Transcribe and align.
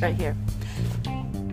Right 0.00 0.14
here. 0.16 0.36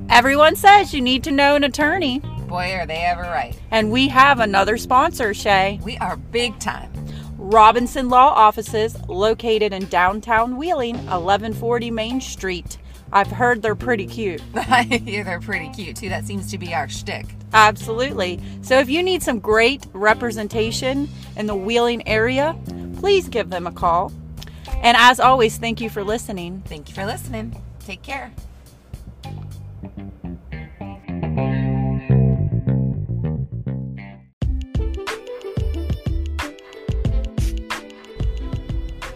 Everyone 0.10 0.56
says 0.56 0.94
you 0.94 1.02
need 1.02 1.24
to 1.26 1.32
know 1.32 1.56
an 1.56 1.64
attorney, 1.64 2.20
Boy, 2.48 2.74
are 2.74 2.86
they 2.86 3.04
ever 3.04 3.24
right. 3.24 3.60
and 3.72 3.92
we 3.92 4.08
have 4.08 4.40
another 4.40 4.78
sponsor, 4.78 5.34
Shay. 5.34 5.80
We 5.84 5.98
are 5.98 6.16
big 6.16 6.58
time. 6.60 6.92
Robinson 7.38 8.10
Law 8.10 8.30
Offices, 8.30 8.98
located 9.08 9.74
in 9.74 9.86
downtown 9.88 10.58
Wheeling, 10.58 10.96
1140 10.96 11.92
Main 11.92 12.22
Street. 12.22 12.78
I've 13.12 13.28
heard 13.28 13.62
they're 13.62 13.76
pretty 13.76 14.06
cute. 14.06 14.42
yeah, 14.54 15.24
they're 15.24 15.40
pretty 15.40 15.70
cute 15.70 15.96
too. 15.98 16.10
That 16.10 16.26
seems 16.26 16.52
to 16.52 16.58
be 16.58 16.74
our 16.74 16.90
shtick. 16.90 17.26
Absolutely. 17.54 18.40
So 18.62 18.80
if 18.80 18.90
you 18.90 19.02
need 19.02 19.24
some 19.24 19.40
great 19.40 19.86
representation 19.94 21.10
in 21.38 21.46
the 21.48 21.56
Wheeling 21.56 22.08
area, 22.08 22.58
please 23.00 23.30
give 23.30 23.50
them 23.50 23.66
a 23.68 23.72
call. 23.72 24.12
And 24.82 24.96
as 24.98 25.20
always, 25.20 25.58
thank 25.58 25.82
you 25.82 25.90
for 25.90 26.04
listening. 26.04 26.64
Thank 26.66 26.90
you 26.90 26.96
for 26.96 27.06
listening. 27.06 27.62
Take 27.80 28.04
care. 28.04 28.32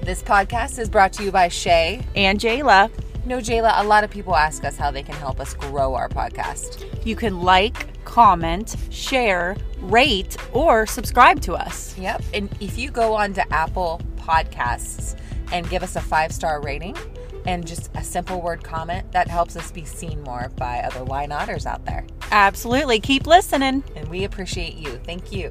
This 0.01 0.23
podcast 0.23 0.79
is 0.79 0.89
brought 0.89 1.13
to 1.13 1.23
you 1.23 1.31
by 1.31 1.47
Shay. 1.47 2.01
And 2.15 2.39
Jayla, 2.39 2.89
No, 3.25 3.37
Jayla, 3.37 3.71
a 3.79 3.83
lot 3.83 4.03
of 4.03 4.09
people 4.09 4.35
ask 4.35 4.63
us 4.65 4.75
how 4.75 4.89
they 4.91 5.03
can 5.03 5.15
help 5.15 5.39
us 5.39 5.53
grow 5.53 5.93
our 5.93 6.09
podcast. 6.09 6.85
you 7.05 7.15
can 7.15 7.41
like, 7.41 7.87
comment, 8.03 8.75
share, 8.89 9.55
rate, 9.79 10.37
or 10.53 10.85
subscribe 10.85 11.39
to 11.41 11.53
us. 11.53 11.97
Yep. 11.97 12.23
And 12.33 12.49
if 12.59 12.77
you 12.77 12.91
go 12.91 13.13
on 13.13 13.33
to 13.33 13.53
Apple 13.53 14.01
Podcasts 14.17 15.15
and 15.51 15.69
give 15.69 15.83
us 15.83 15.95
a 15.95 16.01
five 16.01 16.31
star 16.31 16.61
rating 16.61 16.95
and 17.45 17.65
just 17.65 17.89
a 17.95 18.03
simple 18.03 18.41
word 18.41 18.63
comment, 18.63 19.11
that 19.11 19.27
helps 19.27 19.55
us 19.55 19.71
be 19.71 19.85
seen 19.85 20.21
more 20.23 20.51
by 20.57 20.79
other 20.79 21.03
why 21.03 21.25
notters 21.25 21.65
out 21.65 21.85
there. 21.85 22.05
Absolutely. 22.31 22.99
Keep 22.99 23.27
listening. 23.27 23.83
And 23.95 24.07
we 24.09 24.23
appreciate 24.23 24.75
you. 24.75 24.99
Thank 25.03 25.31
you. 25.31 25.49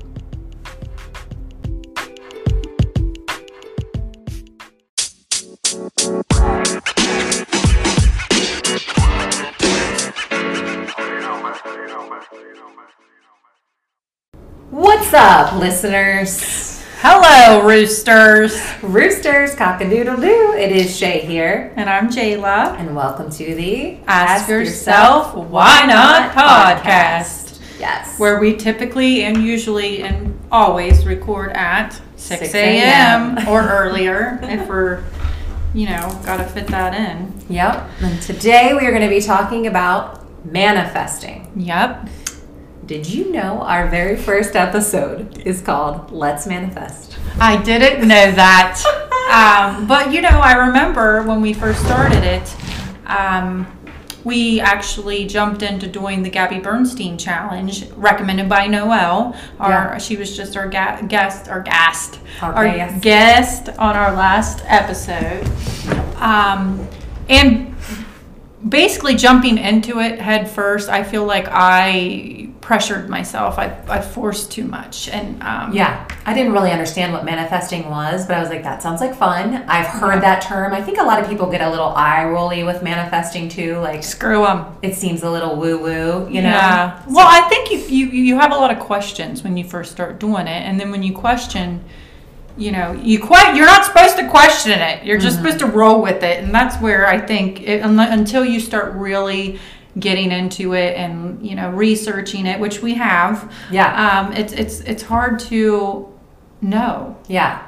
What's 14.70 15.12
up, 15.12 15.58
listeners? 15.58 16.69
Hello, 17.02 17.66
roosters. 17.66 18.60
Roosters, 18.82 19.54
cock 19.54 19.80
a 19.80 19.88
doodle 19.88 20.16
doo. 20.16 20.52
It 20.52 20.70
is 20.70 20.94
Shay 20.94 21.20
here. 21.20 21.72
And 21.76 21.88
I'm 21.88 22.10
Jayla. 22.10 22.78
And 22.78 22.94
welcome 22.94 23.30
to 23.30 23.54
the 23.54 23.96
Ask 24.06 24.50
Yourself 24.50 25.34
Why 25.34 25.86
Not 25.86 26.32
podcast. 26.32 27.58
Yes. 27.78 28.18
Where 28.18 28.38
we 28.38 28.54
typically 28.54 29.22
and 29.22 29.42
usually 29.42 30.02
and 30.02 30.38
always 30.52 31.06
record 31.06 31.52
at 31.52 31.98
6 32.16 32.40
6 32.42 32.54
a.m. 32.54 33.38
a.m. 33.38 33.48
or 33.48 33.62
earlier 33.62 34.38
if 34.42 34.68
we're, 34.68 35.02
you 35.72 35.86
know, 35.86 36.20
got 36.26 36.36
to 36.36 36.44
fit 36.44 36.66
that 36.66 36.92
in. 36.92 37.32
Yep. 37.48 37.88
And 38.02 38.20
today 38.20 38.74
we 38.74 38.86
are 38.86 38.90
going 38.90 39.00
to 39.00 39.08
be 39.08 39.22
talking 39.22 39.66
about 39.66 40.20
manifesting. 40.44 41.50
Yep. 41.56 42.10
Did 42.90 43.08
you 43.08 43.30
know 43.30 43.60
our 43.60 43.88
very 43.88 44.16
first 44.16 44.56
episode 44.56 45.42
is 45.46 45.62
called 45.62 46.10
Let's 46.10 46.48
Manifest? 46.48 47.16
I 47.38 47.56
didn't 47.62 48.00
know 48.00 48.32
that. 48.32 48.82
um, 49.78 49.86
but, 49.86 50.12
you 50.12 50.20
know, 50.20 50.28
I 50.30 50.54
remember 50.66 51.22
when 51.22 51.40
we 51.40 51.52
first 51.52 51.84
started 51.84 52.24
it, 52.24 52.56
um, 53.06 53.64
we 54.24 54.58
actually 54.58 55.24
jumped 55.28 55.62
into 55.62 55.86
doing 55.86 56.24
the 56.24 56.30
Gabby 56.30 56.58
Bernstein 56.58 57.16
challenge 57.16 57.88
recommended 57.92 58.48
by 58.48 58.66
Noelle. 58.66 59.36
Our, 59.60 59.70
Yeah. 59.70 59.98
She 59.98 60.16
was 60.16 60.36
just 60.36 60.56
our 60.56 60.66
ga- 60.68 61.02
guest, 61.06 61.48
our 61.48 61.60
guest, 61.62 62.18
Our 62.42 62.64
guest. 62.64 63.02
guest 63.04 63.68
on 63.78 63.94
our 63.94 64.10
last 64.16 64.64
episode. 64.66 65.48
Um, 66.16 66.88
and 67.28 67.72
basically 68.68 69.14
jumping 69.14 69.58
into 69.58 70.00
it 70.00 70.18
head 70.18 70.50
first, 70.50 70.88
I 70.88 71.04
feel 71.04 71.24
like 71.24 71.46
I 71.48 72.49
pressured 72.70 73.08
myself. 73.08 73.58
I, 73.58 73.76
I 73.88 74.00
forced 74.00 74.52
too 74.52 74.62
much. 74.62 75.08
And 75.08 75.42
um, 75.42 75.72
Yeah, 75.72 76.06
I 76.24 76.32
didn't 76.32 76.52
really 76.52 76.70
understand 76.70 77.12
what 77.12 77.24
manifesting 77.24 77.90
was, 77.90 78.28
but 78.28 78.36
I 78.36 78.40
was 78.40 78.48
like, 78.48 78.62
that 78.62 78.80
sounds 78.80 79.00
like 79.00 79.12
fun. 79.12 79.64
I've 79.66 79.88
heard 79.88 80.22
that 80.22 80.40
term. 80.40 80.72
I 80.72 80.80
think 80.80 80.98
a 80.98 81.02
lot 81.02 81.20
of 81.20 81.28
people 81.28 81.50
get 81.50 81.62
a 81.62 81.68
little 81.68 81.88
eye 81.88 82.24
rolly 82.26 82.62
with 82.62 82.80
manifesting 82.80 83.48
too. 83.48 83.78
Like, 83.78 84.04
screw 84.04 84.42
them. 84.44 84.66
it 84.82 84.94
seems 84.94 85.24
a 85.24 85.30
little 85.32 85.56
woo 85.56 85.78
woo, 85.82 86.28
you 86.28 86.42
know? 86.42 86.50
Yeah. 86.50 87.02
Well, 87.08 87.26
I 87.28 87.40
think 87.48 87.72
you, 87.72 87.78
you 87.78 88.06
you 88.06 88.38
have 88.38 88.52
a 88.52 88.54
lot 88.54 88.70
of 88.70 88.78
questions 88.78 89.42
when 89.42 89.56
you 89.56 89.64
first 89.64 89.90
start 89.90 90.20
doing 90.20 90.46
it, 90.46 90.62
and 90.62 90.78
then 90.78 90.92
when 90.92 91.02
you 91.02 91.12
question, 91.12 91.82
you 92.56 92.70
know, 92.70 92.92
you 92.92 93.18
quite 93.18 93.56
you're 93.56 93.66
not 93.66 93.84
supposed 93.84 94.16
to 94.18 94.28
question 94.28 94.78
it. 94.78 95.04
You're 95.04 95.18
just 95.18 95.38
supposed 95.38 95.58
to 95.58 95.66
roll 95.66 96.00
with 96.00 96.22
it, 96.22 96.44
and 96.44 96.54
that's 96.54 96.80
where 96.80 97.08
I 97.08 97.18
think 97.18 97.62
it, 97.62 97.82
until 97.82 98.44
you 98.44 98.60
start 98.60 98.94
really 98.94 99.58
getting 99.98 100.30
into 100.30 100.74
it 100.74 100.96
and 100.96 101.44
you 101.46 101.54
know 101.54 101.70
researching 101.70 102.46
it, 102.46 102.60
which 102.60 102.80
we 102.82 102.94
have. 102.94 103.52
Yeah. 103.70 104.20
Um, 104.20 104.32
it's 104.32 104.52
it's 104.52 104.80
it's 104.80 105.02
hard 105.02 105.40
to 105.40 106.12
know. 106.60 107.16
Yeah. 107.28 107.66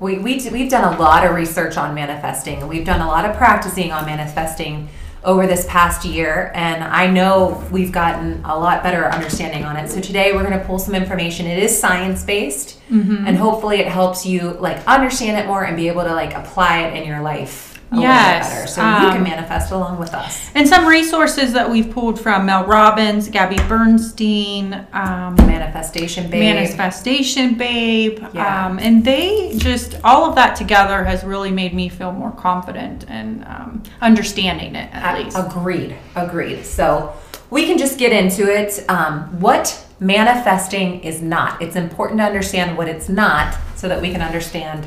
We, 0.00 0.18
we, 0.18 0.50
we've 0.50 0.68
done 0.68 0.94
a 0.94 0.98
lot 0.98 1.24
of 1.24 1.32
research 1.32 1.76
on 1.76 1.94
manifesting. 1.94 2.66
We've 2.66 2.84
done 2.84 3.00
a 3.00 3.06
lot 3.06 3.24
of 3.24 3.36
practicing 3.36 3.92
on 3.92 4.04
manifesting 4.04 4.88
over 5.22 5.46
this 5.46 5.64
past 5.68 6.04
year, 6.04 6.50
and 6.56 6.82
I 6.82 7.06
know 7.06 7.64
we've 7.70 7.92
gotten 7.92 8.44
a 8.44 8.58
lot 8.58 8.82
better 8.82 9.06
understanding 9.06 9.62
on 9.64 9.76
it. 9.76 9.88
So 9.88 10.00
today 10.00 10.32
we're 10.32 10.42
going 10.42 10.58
to 10.58 10.64
pull 10.64 10.80
some 10.80 10.96
information. 10.96 11.46
It 11.46 11.62
is 11.62 11.78
science 11.78 12.24
based, 12.24 12.80
and 13.28 13.36
hopefully 13.36 13.76
it 13.76 13.86
helps 13.86 14.26
you 14.26 14.50
like 14.54 14.84
understand 14.88 15.38
it 15.38 15.46
more 15.46 15.62
and 15.62 15.76
be 15.76 15.86
able 15.86 16.02
to 16.02 16.12
like 16.12 16.34
apply 16.34 16.80
it 16.88 17.00
in 17.00 17.06
your 17.06 17.20
life 17.20 17.71
a 17.92 18.00
Yes, 18.00 18.44
little 18.46 18.50
bit 18.50 18.60
better. 18.60 18.66
So 18.68 18.80
you 18.82 19.10
can 19.12 19.16
um, 19.18 19.22
manifest 19.24 19.72
along 19.72 19.98
with 19.98 20.14
us. 20.14 20.50
And 20.54 20.68
some 20.68 20.86
resources 20.86 21.52
that 21.52 21.68
we've 21.70 21.90
pulled 21.90 22.18
from 22.20 22.46
Mel 22.46 22.64
Robbins, 22.64 23.28
Gabby 23.28 23.56
Bernstein, 23.68 24.86
um, 24.92 25.34
Manifestation, 25.36 26.30
babe. 26.30 26.40
Manifestation 26.54 27.54
Babe. 27.54 28.18
Yeah. 28.32 28.66
Um, 28.66 28.78
and 28.78 29.04
they 29.04 29.54
just, 29.58 29.96
all 30.04 30.24
of 30.28 30.34
that 30.36 30.56
together 30.56 31.04
has 31.04 31.24
really 31.24 31.50
made 31.50 31.74
me 31.74 31.88
feel 31.88 32.12
more 32.12 32.32
confident 32.32 33.04
and 33.08 33.44
um, 33.44 33.82
understanding 34.00 34.74
it 34.74 34.88
at 34.92 35.18
A- 35.18 35.24
least. 35.24 35.36
Agreed. 35.38 35.96
Agreed. 36.16 36.64
So 36.64 37.14
we 37.50 37.66
can 37.66 37.78
just 37.78 37.98
get 37.98 38.12
into 38.12 38.50
it. 38.50 38.84
Um, 38.88 39.40
what 39.40 39.86
manifesting 40.00 41.00
is 41.04 41.22
not. 41.22 41.60
It's 41.62 41.76
important 41.76 42.18
to 42.20 42.24
understand 42.24 42.76
what 42.76 42.88
it's 42.88 43.08
not 43.08 43.56
so 43.76 43.88
that 43.88 44.00
we 44.00 44.10
can 44.10 44.20
understand 44.20 44.86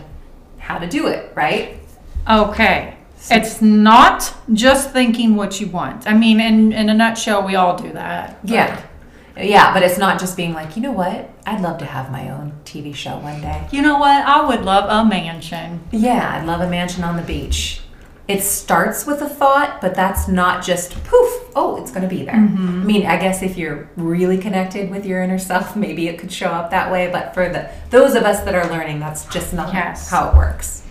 how 0.58 0.78
to 0.80 0.88
do 0.88 1.08
it, 1.08 1.32
right? 1.36 1.80
Okay. 2.30 2.94
It's 3.32 3.62
not 3.62 4.36
just 4.54 4.92
thinking 4.92 5.36
what 5.36 5.60
you 5.60 5.68
want. 5.68 6.08
I 6.08 6.14
mean, 6.14 6.40
in, 6.40 6.72
in 6.74 6.90
a 6.90 6.94
nutshell, 6.94 7.44
we 7.46 7.56
all 7.56 7.76
do 7.78 7.92
that. 7.94 8.40
but- 8.42 8.50
Yeah. 8.52 8.82
Yeah, 9.38 9.74
but 9.74 9.84
it's 9.84 9.98
not 9.98 10.18
just 10.18 10.38
being 10.38 10.54
like, 10.54 10.78
you 10.78 10.82
know 10.82 10.94
what? 10.94 11.30
I'd 11.46 11.60
love 11.60 11.78
to 11.80 11.86
have 11.86 12.10
my 12.10 12.30
own 12.30 12.54
TV 12.64 12.96
show 12.96 13.18
one 13.18 13.42
day. 13.42 13.68
You 13.70 13.82
know 13.82 13.98
what? 14.00 14.26
I 14.26 14.48
would 14.48 14.64
love 14.64 14.86
a 14.90 15.08
mansion. 15.10 15.82
Yeah, 15.92 16.38
I'd 16.40 16.46
love 16.46 16.62
a 16.62 16.70
mansion 16.70 17.04
on 17.04 17.18
the 17.18 17.22
beach. 17.22 17.82
It 18.30 18.42
starts 18.44 19.06
with 19.06 19.22
a 19.22 19.28
thought, 19.28 19.82
but 19.82 19.94
that's 19.94 20.30
not 20.30 20.64
just 20.64 20.94
poof, 21.04 21.34
oh, 21.54 21.76
it's 21.82 21.92
going 21.92 22.04
to 22.04 22.08
be 22.08 22.24
there. 22.24 22.34
Mm-hmm. 22.36 22.82
I 22.82 22.86
mean, 22.86 23.06
I 23.06 23.18
guess 23.18 23.44
if 23.44 23.58
you're 23.58 23.90
really 23.98 24.38
connected 24.38 24.90
with 24.90 25.06
your 25.06 25.22
inner 25.22 25.38
self, 25.38 25.76
maybe 25.76 26.08
it 26.08 26.18
could 26.18 26.32
show 26.32 26.48
up 26.48 26.72
that 26.72 26.90
way, 26.90 27.10
but 27.12 27.34
for 27.34 27.50
the 27.50 27.70
those 27.90 28.16
of 28.16 28.24
us 28.24 28.40
that 28.46 28.56
are 28.56 28.68
learning, 28.72 29.00
that's 29.02 29.26
just 29.26 29.54
not 29.54 29.74
Yes. 29.74 30.10
how 30.10 30.30
it 30.30 30.36
works. 30.38 30.82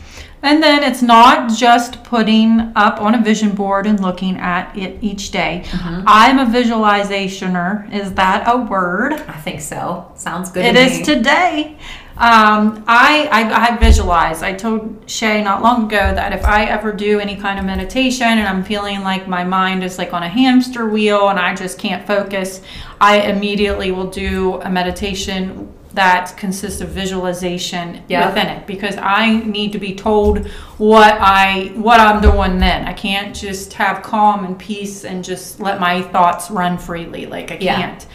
And 0.44 0.62
then 0.62 0.84
it's 0.84 1.00
not 1.02 1.50
just 1.50 2.04
putting 2.04 2.70
up 2.76 3.00
on 3.00 3.14
a 3.14 3.22
vision 3.22 3.52
board 3.54 3.86
and 3.86 3.98
looking 3.98 4.36
at 4.36 4.76
it 4.76 5.02
each 5.02 5.30
day. 5.30 5.64
I'm 6.06 6.38
a 6.38 6.44
visualizationer. 6.44 7.90
Is 7.92 8.12
that 8.14 8.44
a 8.46 8.58
word? 8.58 9.14
I 9.14 9.38
think 9.40 9.60
so. 9.62 10.10
Sounds 10.16 10.50
good 10.50 10.64
It 10.66 10.74
to 10.74 10.80
is 10.80 10.98
me. 10.98 11.04
today. 11.04 11.78
Um, 12.16 12.84
I, 12.86 13.28
I 13.32 13.72
I 13.72 13.76
visualize. 13.78 14.42
I 14.44 14.52
told 14.52 15.02
Shay 15.10 15.42
not 15.42 15.62
long 15.62 15.86
ago 15.86 16.14
that 16.14 16.32
if 16.32 16.44
I 16.44 16.64
ever 16.66 16.92
do 16.92 17.18
any 17.18 17.34
kind 17.34 17.58
of 17.58 17.64
meditation 17.64 18.28
and 18.28 18.46
I'm 18.46 18.62
feeling 18.62 19.00
like 19.02 19.26
my 19.26 19.42
mind 19.42 19.82
is 19.82 19.98
like 19.98 20.12
on 20.12 20.22
a 20.22 20.28
hamster 20.28 20.88
wheel 20.88 21.28
and 21.30 21.40
I 21.40 21.56
just 21.56 21.76
can't 21.76 22.06
focus, 22.06 22.60
I 23.00 23.22
immediately 23.22 23.90
will 23.90 24.10
do 24.10 24.60
a 24.60 24.70
meditation 24.70 25.72
that 25.94 26.34
consists 26.36 26.80
of 26.80 26.88
visualization 26.88 28.02
Yeah. 28.08 28.26
within 28.26 28.48
it 28.48 28.66
because 28.66 28.96
I 28.96 29.36
need 29.44 29.72
to 29.72 29.78
be 29.78 29.94
told 29.94 30.46
what 30.78 31.16
I 31.20 31.70
what 31.76 32.00
I'm 32.00 32.20
doing 32.20 32.58
then. 32.58 32.86
I 32.86 32.92
can't 32.92 33.34
just 33.34 33.72
have 33.74 34.02
calm 34.02 34.44
and 34.44 34.58
peace 34.58 35.04
and 35.04 35.24
just 35.24 35.60
let 35.60 35.80
my 35.80 36.02
thoughts 36.02 36.50
run 36.50 36.78
freely. 36.78 37.26
Like 37.26 37.52
I 37.52 37.58
Yeah. 37.60 37.76
can't. 37.80 38.06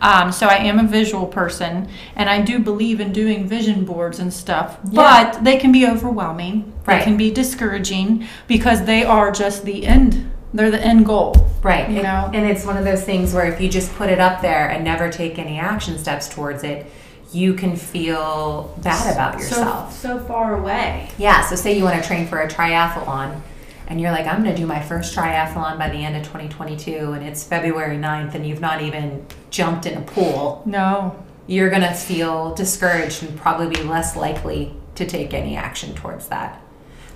Um, 0.00 0.30
so 0.30 0.46
I 0.46 0.56
am 0.56 0.78
a 0.78 0.82
visual 0.82 1.24
person, 1.26 1.88
and 2.16 2.28
I 2.28 2.42
do 2.42 2.58
believe 2.58 3.00
in 3.00 3.12
doing 3.12 3.48
vision 3.48 3.86
boards 3.86 4.18
and 4.18 4.30
stuff. 4.30 4.76
Yeah. 4.90 5.30
But 5.32 5.42
they 5.44 5.56
can 5.56 5.72
be 5.72 5.86
overwhelming. 5.86 6.70
Right. 6.84 6.98
They 6.98 7.04
can 7.04 7.16
be 7.16 7.30
discouraging 7.30 8.26
because 8.46 8.84
they 8.84 9.04
are 9.04 9.30
just 9.30 9.64
the 9.64 9.86
end. 9.86 10.30
They're 10.52 10.70
the 10.70 10.82
end 10.84 11.06
goal. 11.06 11.34
Right. 11.62 11.88
You 11.88 11.96
And- 12.00 12.04
know? 12.04 12.30
And 12.34 12.46
it's 12.46 12.64
one 12.66 12.76
of 12.76 12.84
those 12.84 13.02
things 13.04 13.32
where 13.32 13.46
if 13.46 13.58
you 13.60 13.68
just 13.70 13.94
put 13.96 14.10
it 14.10 14.20
up 14.20 14.42
there 14.42 14.68
and 14.68 14.84
never 14.84 15.08
take 15.10 15.38
any 15.38 15.58
action 15.58 15.98
steps 15.98 16.28
towards 16.28 16.62
it, 16.62 16.90
you 17.36 17.52
can 17.54 17.76
feel 17.76 18.74
bad 18.82 19.12
about 19.12 19.38
yourself. 19.38 19.92
So, 19.92 20.18
so 20.18 20.24
far 20.24 20.56
away. 20.58 21.10
Yeah, 21.18 21.42
so 21.46 21.54
say 21.54 21.76
you 21.76 21.84
want 21.84 22.00
to 22.00 22.06
train 22.06 22.26
for 22.26 22.40
a 22.40 22.48
triathlon 22.48 23.40
and 23.88 24.00
you're 24.00 24.10
like, 24.10 24.26
I'm 24.26 24.42
going 24.42 24.54
to 24.54 24.60
do 24.60 24.66
my 24.66 24.80
first 24.82 25.14
triathlon 25.14 25.78
by 25.78 25.90
the 25.90 25.98
end 25.98 26.16
of 26.16 26.22
2022 26.24 27.12
and 27.12 27.22
it's 27.22 27.44
February 27.44 27.98
9th 27.98 28.34
and 28.34 28.46
you've 28.46 28.60
not 28.62 28.80
even 28.80 29.26
jumped 29.50 29.84
in 29.86 29.98
a 29.98 30.00
pool, 30.00 30.62
No. 30.64 31.22
you're 31.46 31.68
going 31.68 31.82
to 31.82 31.92
feel 31.92 32.54
discouraged 32.54 33.22
and 33.22 33.38
probably 33.38 33.68
be 33.68 33.82
less 33.82 34.16
likely 34.16 34.74
to 34.94 35.06
take 35.06 35.34
any 35.34 35.56
action 35.56 35.94
towards 35.94 36.28
that. 36.28 36.62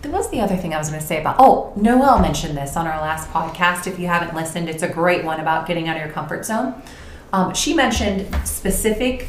There 0.03 0.13
was 0.13 0.31
the 0.31 0.41
other 0.41 0.57
thing 0.57 0.75
I 0.75 0.79
was 0.79 0.89
going 0.91 1.01
to 1.01 1.07
say 1.07 1.21
about, 1.21 1.37
oh, 1.39 1.73
Noelle 1.77 2.21
mentioned 2.21 2.57
this 2.57 2.77
on 2.77 2.87
our 2.87 3.01
last 3.01 3.29
podcast. 3.31 3.87
If 3.87 3.99
you 3.99 4.07
haven't 4.07 4.35
listened, 4.35 4.69
it's 4.69 4.83
a 4.83 4.89
great 4.89 5.25
one 5.25 5.41
about 5.41 5.67
getting 5.67 5.89
out 5.89 5.97
of 5.97 6.03
your 6.03 6.13
comfort 6.13 6.45
zone. 6.47 6.75
Um, 7.33 7.55
she 7.55 7.75
mentioned 7.75 8.35
specific 8.47 9.29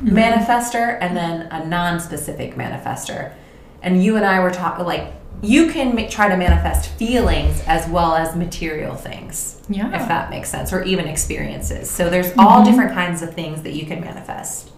Mm-hmm. 0.00 0.16
manifester 0.16 0.96
and 1.00 1.16
then 1.16 1.48
a 1.50 1.66
non-specific 1.66 2.54
manifester. 2.54 3.34
And 3.82 4.02
you 4.04 4.14
and 4.16 4.24
i 4.24 4.38
were 4.40 4.50
talking 4.50 4.84
like 4.84 5.12
you 5.42 5.70
can 5.70 6.08
try 6.08 6.28
to 6.28 6.36
manifest 6.36 6.90
feelings 6.90 7.62
as 7.66 7.88
well 7.88 8.14
as 8.14 8.34
material 8.34 8.94
things 8.94 9.60
Yeah. 9.68 9.88
if 10.00 10.08
that 10.08 10.30
makes 10.30 10.50
sense 10.50 10.72
or 10.72 10.82
even 10.82 11.06
experiences. 11.06 11.90
So 11.90 12.10
there's 12.10 12.32
all 12.36 12.60
mm-hmm. 12.60 12.70
different 12.70 12.92
kinds 12.92 13.22
of 13.22 13.34
things 13.34 13.62
that 13.62 13.72
you 13.72 13.86
can 13.86 14.00
manifest. 14.00 14.70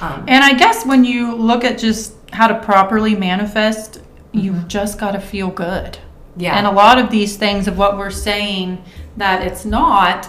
Um, 0.00 0.24
And 0.26 0.42
I 0.42 0.54
guess 0.54 0.84
when 0.84 1.04
you 1.04 1.34
look 1.36 1.64
at 1.64 1.78
just 1.78 2.14
how 2.32 2.48
to 2.48 2.58
properly 2.60 3.14
manifest, 3.14 4.00
you've 4.32 4.56
mm-hmm. 4.56 4.68
just 4.68 4.98
got 4.98 5.12
to 5.12 5.20
feel 5.20 5.48
good. 5.48 5.98
yeah. 6.36 6.56
And 6.56 6.66
a 6.66 6.72
lot 6.72 6.98
of 6.98 7.10
these 7.10 7.36
things 7.36 7.68
of 7.68 7.78
what 7.78 7.96
we're 7.96 8.10
saying 8.10 8.82
that 9.16 9.42
it's 9.46 9.64
not 9.64 10.28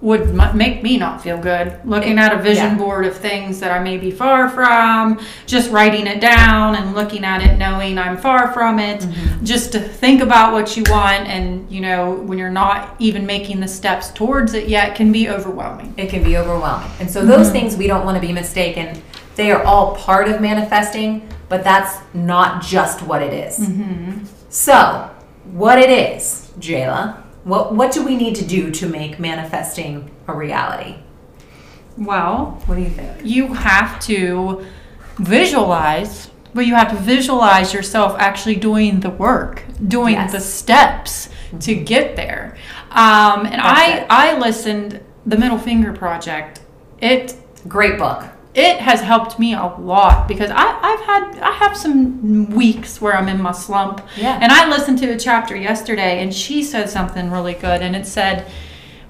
would 0.00 0.20
m- 0.38 0.56
make 0.56 0.80
me 0.82 0.96
not 0.96 1.20
feel 1.20 1.36
good. 1.38 1.72
Looking 1.84 2.18
at 2.20 2.32
a 2.32 2.38
vision 2.40 2.66
Yeah. 2.66 2.74
board 2.76 3.04
of 3.04 3.16
things 3.16 3.58
that 3.58 3.72
I 3.72 3.80
may 3.80 3.96
be 3.96 4.12
far 4.12 4.48
from, 4.48 5.18
just 5.46 5.72
writing 5.72 6.06
it 6.06 6.20
down 6.20 6.76
and 6.76 6.94
looking 6.94 7.24
at 7.24 7.42
it 7.42 7.58
knowing 7.58 7.98
I'm 7.98 8.16
far 8.16 8.52
from 8.52 8.78
it. 8.78 9.00
Mm-hmm. 9.00 9.44
Just 9.44 9.72
to 9.72 9.80
think 9.80 10.22
about 10.22 10.52
what 10.52 10.76
you 10.76 10.84
want 10.88 11.26
and, 11.26 11.68
you 11.68 11.80
know, 11.80 12.12
when 12.12 12.38
you're 12.38 12.48
not 12.48 12.94
even 13.00 13.26
making 13.26 13.58
the 13.58 13.66
steps 13.66 14.10
towards 14.10 14.54
it 14.54 14.68
yet 14.68 14.94
can 14.94 15.10
be 15.10 15.28
overwhelming. 15.28 15.94
it 15.96 16.08
can 16.10 16.22
be 16.22 16.36
overwhelming. 16.36 16.90
And 17.00 17.10
so 17.10 17.26
those 17.26 17.50
things 17.50 17.76
we 17.76 17.88
don't 17.88 18.04
want 18.04 18.20
to 18.20 18.24
be 18.24 18.32
mistaken. 18.32 19.02
They 19.34 19.50
are 19.50 19.62
all 19.64 19.96
part 19.96 20.28
of 20.28 20.40
manifesting, 20.40 21.28
but 21.48 21.64
that's 21.64 21.96
not 22.14 22.62
just 22.62 23.02
what 23.02 23.20
it 23.22 23.32
is. 23.32 23.68
So, 24.48 25.10
what 25.52 25.78
it 25.78 25.90
is, 25.90 26.52
Jayla, 26.60 27.17
what 27.48 27.74
what 27.74 27.90
do 27.92 28.04
we 28.04 28.14
need 28.16 28.34
to 28.36 28.44
do 28.44 28.70
to 28.70 28.84
make 28.88 29.18
manifesting 29.18 30.10
a 30.26 30.32
reality? 30.32 30.96
Well, 31.96 32.62
What 32.66 32.76
do 32.76 32.82
you 32.82 32.90
think? 32.90 33.10
you 33.24 33.54
have 33.54 33.98
to 34.10 34.64
visualize 35.18 36.30
but 36.54 36.66
you 36.66 36.74
have 36.74 36.90
to 36.90 36.96
visualize 36.96 37.74
yourself 37.74 38.16
actually 38.18 38.54
doing 38.56 39.00
the 39.00 39.10
work 39.10 39.62
doing 39.86 40.14
Yes. 40.14 40.32
the 40.32 40.40
steps 40.40 41.28
to 41.60 41.74
get 41.74 42.16
there 42.16 42.56
um, 42.90 43.46
and 43.46 43.60
That's 43.60 43.80
i 43.80 43.84
it. 43.98 44.06
i 44.10 44.38
listened 44.38 45.00
the 45.26 45.36
middle 45.36 45.58
finger 45.58 45.92
project 45.92 46.60
it 47.00 47.34
Great 47.66 47.98
book. 47.98 48.24
It 48.58 48.80
has 48.80 49.00
helped 49.00 49.38
me 49.38 49.54
a 49.54 49.66
lot 49.78 50.26
because 50.26 50.50
I, 50.50 50.78
I've 50.82 51.00
had 51.00 51.38
I 51.38 51.52
have 51.52 51.76
some 51.76 52.50
weeks 52.50 53.00
where 53.00 53.16
I'm 53.16 53.28
in 53.28 53.40
my 53.40 53.52
slump. 53.52 54.04
Yeah. 54.16 54.36
And 54.42 54.50
I 54.50 54.68
listened 54.68 54.98
to 54.98 55.10
a 55.10 55.18
chapter 55.18 55.56
yesterday 55.56 56.20
and 56.20 56.34
she 56.34 56.64
said 56.64 56.90
something 56.90 57.30
really 57.30 57.54
good 57.54 57.82
and 57.82 57.94
it 57.94 58.04
said 58.04 58.50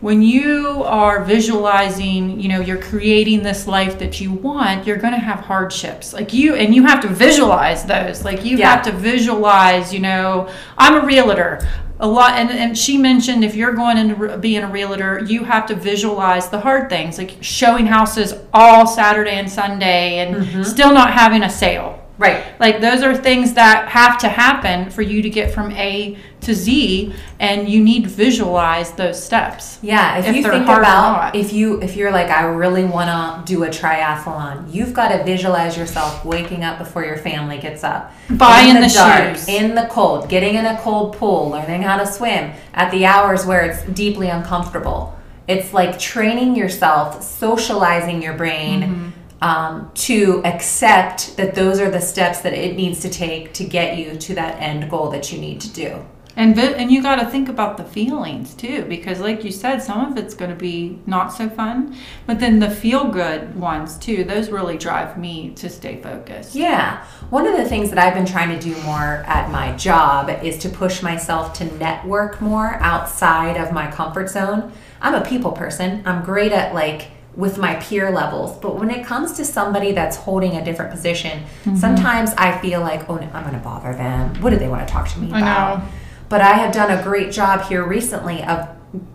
when 0.00 0.22
you 0.22 0.84
are 0.84 1.24
visualizing, 1.24 2.40
you 2.40 2.48
know, 2.48 2.60
you're 2.60 2.80
creating 2.80 3.42
this 3.42 3.66
life 3.66 3.98
that 3.98 4.20
you 4.20 4.32
want, 4.32 4.86
you're 4.86 4.96
going 4.96 5.12
to 5.12 5.18
have 5.18 5.40
hardships. 5.40 6.12
Like 6.12 6.32
you 6.32 6.54
and 6.54 6.74
you 6.74 6.84
have 6.84 7.00
to 7.02 7.08
visualize 7.08 7.84
those. 7.84 8.24
Like 8.24 8.44
you 8.44 8.58
Yeah. 8.58 8.70
have 8.70 8.82
to 8.84 8.92
visualize, 8.92 9.92
you 9.92 10.00
know, 10.00 10.48
I'm 10.76 11.02
a 11.02 11.04
realtor. 11.04 11.66
A 12.00 12.06
lot, 12.06 12.34
and, 12.34 12.48
and 12.48 12.78
she 12.78 12.96
mentioned 12.96 13.42
if 13.42 13.56
you're 13.56 13.72
going 13.72 13.98
into 13.98 14.38
being 14.38 14.62
a 14.62 14.68
realtor, 14.68 15.24
you 15.26 15.42
have 15.42 15.66
to 15.66 15.74
visualize 15.74 16.48
the 16.48 16.60
hard 16.60 16.88
things, 16.88 17.18
like 17.18 17.38
showing 17.40 17.86
houses 17.86 18.34
all 18.54 18.86
Saturday 18.86 19.32
and 19.32 19.50
Sunday, 19.50 20.18
and 20.18 20.36
mm-hmm. 20.36 20.62
still 20.62 20.94
not 20.94 21.12
having 21.12 21.42
a 21.42 21.50
sale. 21.50 22.07
Right. 22.18 22.44
Like 22.58 22.80
those 22.80 23.02
are 23.02 23.16
things 23.16 23.54
that 23.54 23.88
have 23.88 24.18
to 24.18 24.28
happen 24.28 24.90
for 24.90 25.02
you 25.02 25.22
to 25.22 25.30
get 25.30 25.54
from 25.54 25.70
A 25.72 26.18
to 26.40 26.54
Z, 26.54 27.12
and 27.38 27.68
you 27.68 27.82
need 27.82 28.04
to 28.04 28.08
visualize 28.08 28.92
those 28.92 29.22
steps. 29.22 29.78
Yeah, 29.82 30.18
if, 30.18 30.26
If 30.26 30.36
you 30.36 30.42
think 30.42 30.64
about 30.64 31.34
if 31.34 31.52
you 31.52 31.80
if 31.80 31.96
you're 31.96 32.10
like 32.10 32.28
I 32.28 32.42
really 32.42 32.84
want 32.84 33.08
to 33.08 33.52
do 33.52 33.64
a 33.64 33.68
triathlon, 33.68 34.72
you've 34.72 34.92
got 34.94 35.08
to 35.16 35.22
visualize 35.24 35.76
yourself 35.76 36.24
waking 36.24 36.64
up 36.64 36.78
before 36.78 37.04
your 37.04 37.16
family 37.18 37.58
gets 37.58 37.84
up, 37.84 38.12
Buying 38.30 38.70
in 38.70 38.82
the, 38.82 38.88
the 38.88 38.94
dark, 38.94 39.36
shoes. 39.36 39.48
in 39.48 39.74
the 39.74 39.86
cold, 39.90 40.28
getting 40.28 40.56
in 40.56 40.66
a 40.66 40.78
cold 40.80 41.16
pool, 41.16 41.50
learning 41.50 41.82
how 41.82 41.96
to 41.98 42.06
swim 42.06 42.52
at 42.74 42.90
the 42.90 43.06
hours 43.06 43.46
where 43.46 43.62
it's 43.64 43.82
deeply 43.84 44.28
uncomfortable. 44.28 45.14
It's 45.46 45.72
like 45.72 45.98
training 45.98 46.56
yourself, 46.56 47.22
socializing 47.22 48.22
your 48.22 48.34
brain 48.34 48.82
Mm-hmm. 48.82 49.07
Um, 49.40 49.90
to 49.94 50.43
accept 50.44 51.37
that 51.37 51.55
those 51.55 51.81
are 51.81 51.90
the 51.90 52.00
steps 52.00 52.40
that 52.40 52.52
it 52.52 52.76
needs 52.76 53.00
to 53.00 53.08
take 53.08 53.52
to 53.55 53.64
get 53.64 53.99
you 53.99 54.17
to 54.17 54.35
that 54.35 54.61
end 54.61 54.90
goal 54.90 55.11
that 55.11 55.32
you 55.32 55.38
need 55.38 55.61
to 55.61 55.73
do. 55.73 56.05
And 56.38 56.55
vi- 56.55 56.75
and 56.75 56.88
you 56.88 57.02
got 57.02 57.17
to 57.17 57.26
think 57.26 57.49
about 57.49 57.76
the 57.76 57.85
feelings 57.85 58.55
too, 58.55 58.85
because 58.85 59.19
like 59.19 59.43
you 59.43 59.50
said, 59.50 59.82
some 59.82 60.12
of 60.12 60.17
it's 60.17 60.35
going 60.35 60.52
to 60.52 60.56
be 60.56 61.00
not 61.05 61.32
so 61.32 61.49
fun, 61.49 61.96
but 62.26 62.38
then 62.38 62.61
the 62.61 62.70
feel 62.70 63.08
good 63.08 63.56
ones 63.56 63.99
too. 63.99 64.23
Those 64.23 64.49
really 64.49 64.79
drive 64.79 65.19
me 65.19 65.50
to 65.56 65.69
stay 65.69 66.00
focused. 66.00 66.55
Yeah. 66.55 67.05
One 67.31 67.44
of 67.44 67.56
the 67.56 67.64
things 67.69 67.90
that 67.90 67.99
I've 67.99 68.14
been 68.14 68.25
trying 68.25 68.56
to 68.56 68.64
do 68.64 68.81
more 68.82 69.25
at 69.26 69.50
my 69.50 69.75
job 69.76 70.31
is 70.44 70.58
to 70.58 70.69
push 70.69 71.02
myself 71.02 71.55
to 71.55 71.64
network 71.76 72.40
more 72.40 72.75
outside 72.75 73.56
of 73.56 73.73
my 73.73 73.90
comfort 73.90 74.31
zone. 74.31 74.70
I'm 75.00 75.14
a 75.14 75.25
people 75.25 75.50
person. 75.50 76.05
I'm 76.06 76.25
great 76.25 76.52
at 76.52 76.73
like 76.73 77.08
with 77.38 77.56
my 77.56 77.76
peer 77.76 78.11
levels, 78.11 78.56
but 78.58 78.76
when 78.76 78.90
it 78.90 79.06
comes 79.06 79.32
to 79.35 79.44
somebody 79.44 79.93
that's 79.93 80.17
holding 80.17 80.56
a 80.56 80.64
different 80.64 80.90
position, 80.90 81.38
Mm-hmm. 81.64 81.76
sometimes 81.76 82.35
I 82.37 82.58
feel 82.58 82.81
like, 82.81 83.08
oh, 83.08 83.14
no, 83.17 83.31
I'm 83.32 83.44
going 83.44 83.55
to 83.55 83.61
bother 83.62 83.93
them. 83.94 84.35
What 84.43 84.50
do 84.50 84.56
they 84.58 84.69
want 84.69 84.87
to 84.87 84.93
talk 84.93 85.08
to 85.11 85.19
me 85.20 85.33
I 85.33 85.38
about? 85.40 85.78
know. 85.78 85.85
But 86.28 86.40
I 86.40 86.54
have 86.54 86.73
done 86.75 86.90
a 86.90 87.00
great 87.02 87.30
job 87.33 87.62
here 87.68 87.87
recently 87.87 88.42
of 88.42 88.68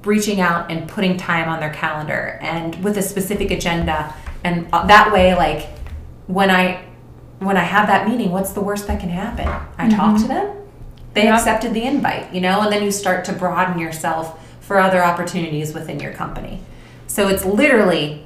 reaching 0.05 0.39
out 0.39 0.71
and 0.71 0.87
putting 0.87 1.17
time 1.17 1.49
on 1.49 1.59
their 1.59 1.73
calendar 1.73 2.39
and 2.41 2.81
with 2.83 2.97
a 2.97 3.01
specific 3.01 3.51
agenda. 3.51 4.13
And 4.45 4.67
uh, 4.71 4.85
that 4.87 5.11
way, 5.11 5.35
like 5.35 5.67
when 6.27 6.49
I 6.49 6.85
when 7.39 7.57
I 7.57 7.63
have 7.63 7.87
that 7.87 8.07
meeting, 8.07 8.31
what's 8.31 8.51
the 8.53 8.61
worst 8.61 8.87
that 8.87 9.01
can 9.01 9.09
happen? 9.09 9.47
I 9.77 9.89
talk 9.89 10.21
to 10.21 10.27
them. 10.29 10.55
They 11.13 11.25
Yeah. 11.25 11.35
accepted 11.35 11.73
the 11.73 11.83
invite, 11.83 12.33
you 12.33 12.39
know, 12.39 12.61
and 12.61 12.71
then 12.71 12.83
you 12.83 12.91
start 12.91 13.25
to 13.25 13.33
broaden 13.33 13.79
yourself 13.79 14.39
for 14.61 14.79
other 14.79 15.03
opportunities 15.03 15.73
within 15.73 15.99
your 15.99 16.13
company. 16.13 16.61
So 17.13 17.27
it's 17.27 17.45
literally 17.45 18.23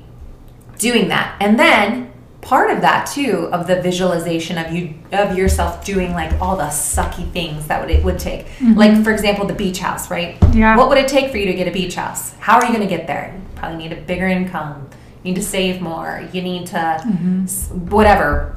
doing 0.78 1.10
that. 1.10 1.36
And 1.42 1.60
then 1.60 2.14
part 2.40 2.72
of 2.72 2.80
that 2.80 3.06
too 3.06 3.50
of 3.52 3.68
the 3.68 3.82
visualization 3.82 4.58
of 4.58 4.72
you 4.72 4.94
of 5.12 5.38
yourself 5.38 5.84
doing 5.84 6.14
like 6.14 6.32
all 6.40 6.56
the 6.56 6.68
sucky 6.68 7.30
things 7.34 7.68
that 7.68 7.82
would 7.82 7.92
it 7.92 8.02
would 8.06 8.18
take. 8.18 8.46
Mm-hmm. 8.46 8.76
Like 8.76 9.04
for 9.04 9.12
example 9.12 9.46
the 9.46 9.54
beach 9.54 9.80
house, 9.80 10.10
right? 10.10 10.38
Yeah. 10.54 10.78
What 10.78 10.88
would 10.88 10.98
it 10.98 11.10
take 11.10 11.32
for 11.32 11.38
you 11.38 11.48
to 11.48 11.54
get 11.54 11.68
a 11.68 11.72
beach 11.72 11.96
house? 11.96 12.34
How 12.36 12.60
are 12.60 12.64
you 12.64 12.70
going 12.70 12.88
to 12.88 12.88
get 12.88 13.08
there? 13.08 13.34
You 13.36 13.58
probably 13.58 13.78
need 13.78 13.92
a 13.92 14.00
bigger 14.00 14.28
income. 14.28 14.90
You 15.22 15.34
need 15.34 15.36
to 15.36 15.46
save 15.46 15.82
more. 15.82 16.26
You 16.32 16.42
need 16.42 16.68
to 16.68 16.78
mm-hmm. 16.78 17.44
s- 17.44 17.70
whatever 17.72 18.56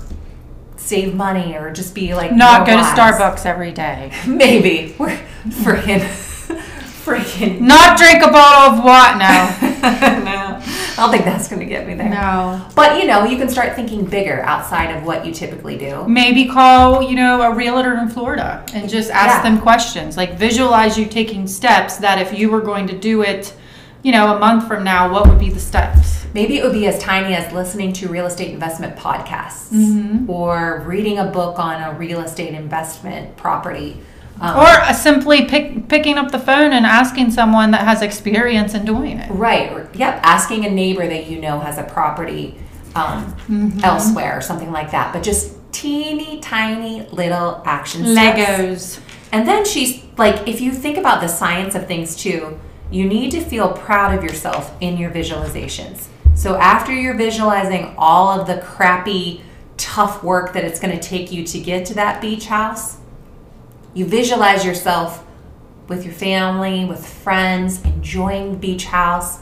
save 0.76 1.12
money 1.12 1.56
or 1.56 1.72
just 1.72 1.92
be 1.92 2.14
like 2.14 2.30
Not 2.30 2.68
go 2.68 2.76
to. 2.76 2.82
Starbucks 2.84 3.46
every 3.46 3.72
day. 3.72 4.12
Maybe. 4.28 4.94
We're 5.00 5.18
freaking 5.48 6.29
freaking 7.04 7.60
Not 7.74 7.98
drink 7.98 8.22
a 8.22 8.30
bottle 8.30 8.78
of 8.78 8.84
what? 8.84 9.16
No. 9.18 9.68
no. 10.24 10.60
I 10.62 10.94
don't 10.96 11.10
think 11.10 11.24
that's 11.24 11.48
going 11.48 11.60
to 11.60 11.66
get 11.66 11.86
me 11.86 11.94
there. 11.94 12.08
No. 12.10 12.66
But 12.74 13.00
you 13.00 13.06
know, 13.06 13.24
you 13.24 13.38
can 13.38 13.48
start 13.48 13.74
thinking 13.74 14.04
bigger 14.04 14.42
outside 14.42 14.94
of 14.94 15.04
what 15.04 15.24
you 15.24 15.32
typically 15.32 15.78
do. 15.78 16.06
Maybe 16.06 16.46
call, 16.46 17.02
you 17.02 17.16
know, 17.16 17.40
a 17.42 17.54
realtor 17.54 17.94
in 17.98 18.08
Florida 18.08 18.64
and 18.74 18.88
just 18.88 19.10
ask 19.10 19.42
Yeah. 19.42 19.50
them 19.50 19.60
questions. 19.60 20.16
Like 20.16 20.34
visualize 20.34 20.98
you 20.98 21.06
taking 21.06 21.46
steps 21.46 21.96
that 21.98 22.20
if 22.20 22.38
you 22.38 22.50
were 22.50 22.60
going 22.60 22.86
to 22.88 22.98
do 22.98 23.22
it, 23.22 23.54
you 24.02 24.12
know, 24.12 24.34
a 24.36 24.38
month 24.38 24.66
from 24.68 24.84
now, 24.84 25.10
what 25.12 25.26
would 25.28 25.38
be 25.38 25.50
the 25.50 25.60
steps? 25.60 26.26
Maybe 26.32 26.58
it 26.58 26.64
would 26.64 26.72
be 26.72 26.86
as 26.86 26.98
tiny 26.98 27.34
as 27.34 27.52
listening 27.52 27.92
to 27.94 28.08
real 28.08 28.26
estate 28.26 28.52
investment 28.52 28.96
podcasts 28.96 29.70
Mm-hmm. 29.72 30.28
or 30.30 30.82
reading 30.86 31.18
a 31.18 31.24
book 31.26 31.58
on 31.58 31.80
a 31.82 31.96
real 31.98 32.20
estate 32.20 32.54
investment 32.54 33.36
property. 33.36 34.00
Um, 34.40 34.56
Or 34.56 34.66
uh, 34.66 34.92
simply 34.92 35.44
pick, 35.44 35.88
picking 35.88 36.16
up 36.16 36.30
the 36.32 36.38
phone 36.38 36.72
and 36.72 36.86
asking 36.86 37.30
someone 37.30 37.70
that 37.72 37.82
has 37.82 38.00
experience 38.02 38.74
in 38.74 38.84
doing 38.84 39.18
it. 39.18 39.30
Right. 39.30 39.70
Or, 39.72 39.90
yep. 39.94 40.20
Asking 40.22 40.64
a 40.64 40.70
neighbor 40.70 41.06
that 41.06 41.26
you 41.28 41.40
know 41.40 41.60
has 41.60 41.76
a 41.78 41.82
property 41.84 42.56
um, 42.94 43.34
Mm-hmm. 43.48 43.80
elsewhere 43.84 44.38
or 44.38 44.40
something 44.40 44.72
like 44.72 44.90
that. 44.92 45.12
But 45.12 45.22
just 45.22 45.56
teeny 45.72 46.40
tiny 46.40 47.06
little 47.10 47.62
action 47.64 48.04
steps. 48.06 48.38
Legos. 48.40 49.00
And 49.32 49.46
then 49.46 49.64
she's 49.64 50.02
like, 50.16 50.48
if 50.48 50.60
you 50.60 50.72
think 50.72 50.96
about 50.96 51.20
the 51.20 51.28
science 51.28 51.74
of 51.74 51.86
things 51.86 52.16
too, 52.16 52.58
you 52.90 53.06
need 53.06 53.30
to 53.30 53.40
feel 53.40 53.72
proud 53.72 54.16
of 54.16 54.24
yourself 54.24 54.74
in 54.80 54.96
your 54.96 55.10
visualizations. 55.10 56.08
So 56.34 56.56
after 56.56 56.92
you're 56.92 57.14
visualizing 57.14 57.94
all 57.96 58.40
of 58.40 58.46
the 58.48 58.58
crappy, 58.60 59.42
tough 59.76 60.24
work 60.24 60.52
that 60.54 60.64
it's 60.64 60.80
going 60.80 60.98
to 60.98 61.00
take 61.00 61.30
you 61.30 61.44
to 61.44 61.60
get 61.60 61.86
to 61.86 61.94
that 61.94 62.20
beach 62.20 62.46
house, 62.46 62.96
you 63.94 64.06
visualize 64.06 64.64
yourself 64.64 65.24
with 65.88 66.04
your 66.04 66.14
family, 66.14 66.84
with 66.84 67.04
friends, 67.04 67.84
enjoying 67.84 68.52
the 68.52 68.58
beach 68.58 68.84
house, 68.84 69.40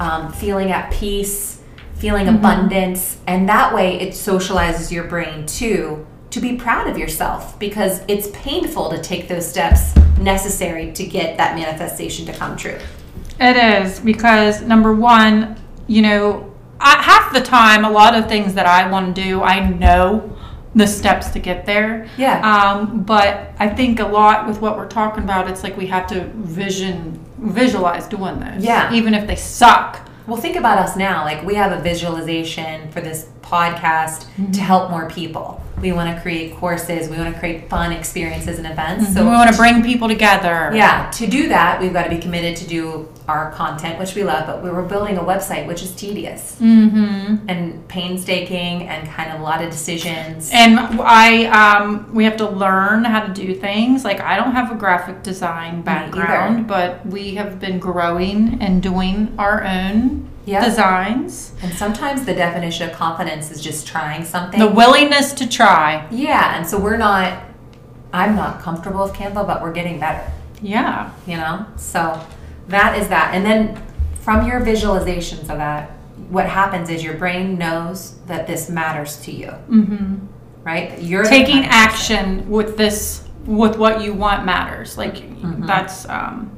um, 0.00 0.32
feeling 0.32 0.72
at 0.72 0.92
peace, 0.92 1.62
feeling 1.94 2.28
abundance, 2.28 3.18
and 3.26 3.48
that 3.48 3.72
way 3.72 4.00
it 4.00 4.10
socializes 4.10 4.90
your 4.90 5.04
brain 5.04 5.46
too 5.46 6.04
to 6.30 6.40
be 6.40 6.56
proud 6.56 6.88
of 6.88 6.98
yourself 6.98 7.56
because 7.60 8.00
it's 8.08 8.28
painful 8.32 8.90
to 8.90 9.00
take 9.00 9.28
those 9.28 9.48
steps 9.48 9.94
necessary 10.18 10.90
to 10.92 11.06
get 11.06 11.36
that 11.36 11.54
manifestation 11.56 12.26
to 12.26 12.32
come 12.32 12.56
true. 12.56 12.76
It 13.38 13.56
is 13.56 14.00
because 14.00 14.60
number 14.62 14.92
one, 14.92 15.56
you 15.86 16.02
know, 16.02 16.52
I, 16.80 17.00
half 17.00 17.32
the 17.32 17.40
time, 17.40 17.84
a 17.84 17.90
lot 17.90 18.16
of 18.16 18.28
things 18.28 18.54
that 18.54 18.66
I 18.66 18.90
want 18.90 19.14
to 19.14 19.22
do, 19.22 19.42
I 19.42 19.68
know 19.68 20.33
the 20.74 20.86
steps 20.86 21.30
to 21.30 21.38
get 21.38 21.66
there. 21.66 22.08
Yeah. 22.16 22.40
Um, 22.40 23.02
but 23.02 23.52
I 23.58 23.68
think 23.68 24.00
a 24.00 24.06
lot 24.06 24.46
with 24.46 24.60
what 24.60 24.76
we're 24.76 24.88
talking 24.88 25.22
about, 25.22 25.48
it's 25.48 25.62
like 25.62 25.76
we 25.76 25.86
have 25.86 26.06
to 26.08 26.24
vision, 26.34 27.24
visualize 27.38 28.06
doing 28.06 28.40
this. 28.40 28.64
Yeah. 28.64 28.92
Even 28.92 29.14
if 29.14 29.26
they 29.26 29.36
suck. 29.36 30.08
Well, 30.26 30.40
think 30.40 30.56
about 30.56 30.78
us 30.78 30.96
now. 30.96 31.22
Like, 31.22 31.44
we 31.44 31.54
have 31.54 31.78
a 31.78 31.82
visualization 31.82 32.90
for 32.90 33.02
this 33.02 33.28
podcast 33.42 34.26
to 34.54 34.60
help 34.60 34.90
more 34.90 35.08
people. 35.10 35.62
We 35.82 35.92
want 35.92 36.14
to 36.14 36.22
create 36.22 36.56
courses, 36.56 37.10
we 37.10 37.18
want 37.18 37.34
to 37.34 37.38
create 37.38 37.68
fun 37.68 37.92
experiences 37.92 38.56
and 38.58 38.66
events. 38.66 39.12
So 39.12 39.22
we 39.22 39.30
want 39.30 39.50
to 39.50 39.56
bring 39.56 39.82
people 39.82 40.08
together. 40.08 40.70
Yeah, 40.72 41.10
to 41.10 41.26
do 41.26 41.48
that, 41.48 41.78
we've 41.78 41.92
got 41.92 42.04
to 42.04 42.10
be 42.10 42.18
committed 42.18 42.56
to 42.56 42.66
do 42.66 43.12
our 43.26 43.50
content, 43.52 43.98
which 43.98 44.14
we 44.14 44.22
love, 44.22 44.46
but 44.46 44.62
we 44.62 44.68
were 44.70 44.82
building 44.82 45.16
a 45.16 45.22
website, 45.22 45.66
which 45.66 45.82
is 45.82 45.94
tedious 45.94 46.56
Mm-hmm. 46.60 47.48
and 47.48 47.88
painstaking 47.88 48.86
and 48.88 49.08
kind 49.08 49.32
of 49.32 49.40
a 49.40 49.42
lot 49.42 49.62
of 49.64 49.70
decisions. 49.70 50.50
And 50.52 50.78
I, 50.78 51.44
um, 51.46 52.12
we 52.14 52.24
have 52.24 52.36
to 52.38 52.48
learn 52.48 53.04
how 53.04 53.20
to 53.26 53.32
do 53.32 53.54
things. 53.54 54.04
Like 54.04 54.20
I 54.20 54.36
don't 54.36 54.52
have 54.52 54.70
a 54.70 54.74
graphic 54.74 55.22
design 55.22 55.80
background, 55.82 56.66
but 56.66 57.04
we 57.06 57.34
have 57.36 57.58
been 57.60 57.78
growing 57.78 58.60
and 58.60 58.82
doing 58.82 59.34
our 59.38 59.64
own 59.64 60.28
Yeah. 60.44 60.62
designs. 60.62 61.52
And 61.62 61.72
sometimes 61.72 62.26
the 62.26 62.34
definition 62.34 62.90
of 62.90 62.94
confidence 62.94 63.50
is 63.50 63.62
just 63.62 63.86
trying 63.86 64.24
something. 64.26 64.60
The 64.60 64.68
willingness 64.68 65.32
to 65.34 65.48
try. 65.48 66.06
yeah, 66.10 66.56
and 66.58 66.66
so 66.66 66.78
we're 66.78 66.98
not, 66.98 67.42
I'm 68.12 68.36
not 68.36 68.60
comfortable 68.60 69.04
with 69.04 69.14
Canva, 69.14 69.46
but 69.46 69.62
we're 69.62 69.72
getting 69.72 69.98
better, 69.98 70.30
Yeah. 70.60 71.10
you 71.26 71.38
know? 71.38 71.64
So 71.76 72.20
that 72.68 72.98
is 72.98 73.08
that. 73.08 73.34
And 73.34 73.44
then 73.44 73.80
from 74.20 74.46
your 74.46 74.60
visualizations 74.60 75.42
of 75.42 75.58
that, 75.58 75.90
what 76.30 76.46
happens 76.46 76.88
is 76.90 77.04
your 77.04 77.14
brain 77.14 77.58
knows 77.58 78.16
that 78.26 78.46
this 78.46 78.68
matters 78.70 79.18
to 79.22 79.32
you, 79.32 79.48
Mm-hmm. 79.68 80.26
right? 80.64 81.00
You're 81.00 81.24
Taking 81.24 81.62
kind 81.62 81.66
of 81.66 81.70
person- 81.70 82.16
action 82.16 82.50
with 82.50 82.76
this, 82.76 83.24
with 83.44 83.76
what 83.76 84.00
you 84.02 84.14
want 84.14 84.44
matters. 84.46 84.96
Like 84.96 85.14
Mm-hmm. 85.16 85.66
that's, 85.66 86.08
um, 86.08 86.50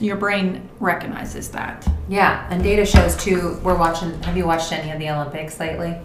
your 0.00 0.16
brain 0.16 0.68
recognizes 0.78 1.48
that. 1.50 1.84
Yeah, 2.08 2.46
and 2.50 2.62
data 2.62 2.86
shows 2.86 3.16
too. 3.16 3.58
We're 3.64 3.76
watching. 3.76 4.20
Have 4.22 4.36
you 4.36 4.46
watched 4.46 4.72
any 4.72 4.92
of 4.92 5.00
the 5.00 5.10
Olympics 5.10 5.58
lately? 5.58 5.96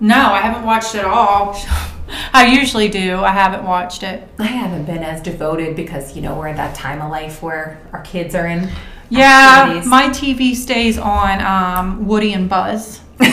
No, 0.00 0.16
I 0.32 0.38
haven't 0.40 0.64
watched 0.64 0.94
it 0.94 1.04
all. 1.04 1.56
I 2.32 2.46
usually 2.46 2.88
do. 2.88 3.18
I 3.20 3.30
haven't 3.30 3.64
watched 3.64 4.02
it. 4.02 4.28
I 4.38 4.44
haven't 4.46 4.84
been 4.84 5.02
as 5.02 5.22
devoted 5.22 5.74
because 5.76 6.14
you 6.14 6.22
know 6.22 6.36
we're 6.38 6.48
at 6.48 6.56
that 6.56 6.74
time 6.74 7.00
of 7.00 7.10
life 7.10 7.42
where 7.42 7.80
our 7.92 8.02
kids 8.02 8.34
are 8.34 8.46
in. 8.46 8.70
Yeah, 9.08 9.62
activities. 9.66 9.88
my 9.88 10.08
TV 10.08 10.54
stays 10.54 10.98
on 10.98 11.40
um, 11.42 12.06
Woody 12.06 12.32
and 12.32 12.48
Buzz. 12.48 13.00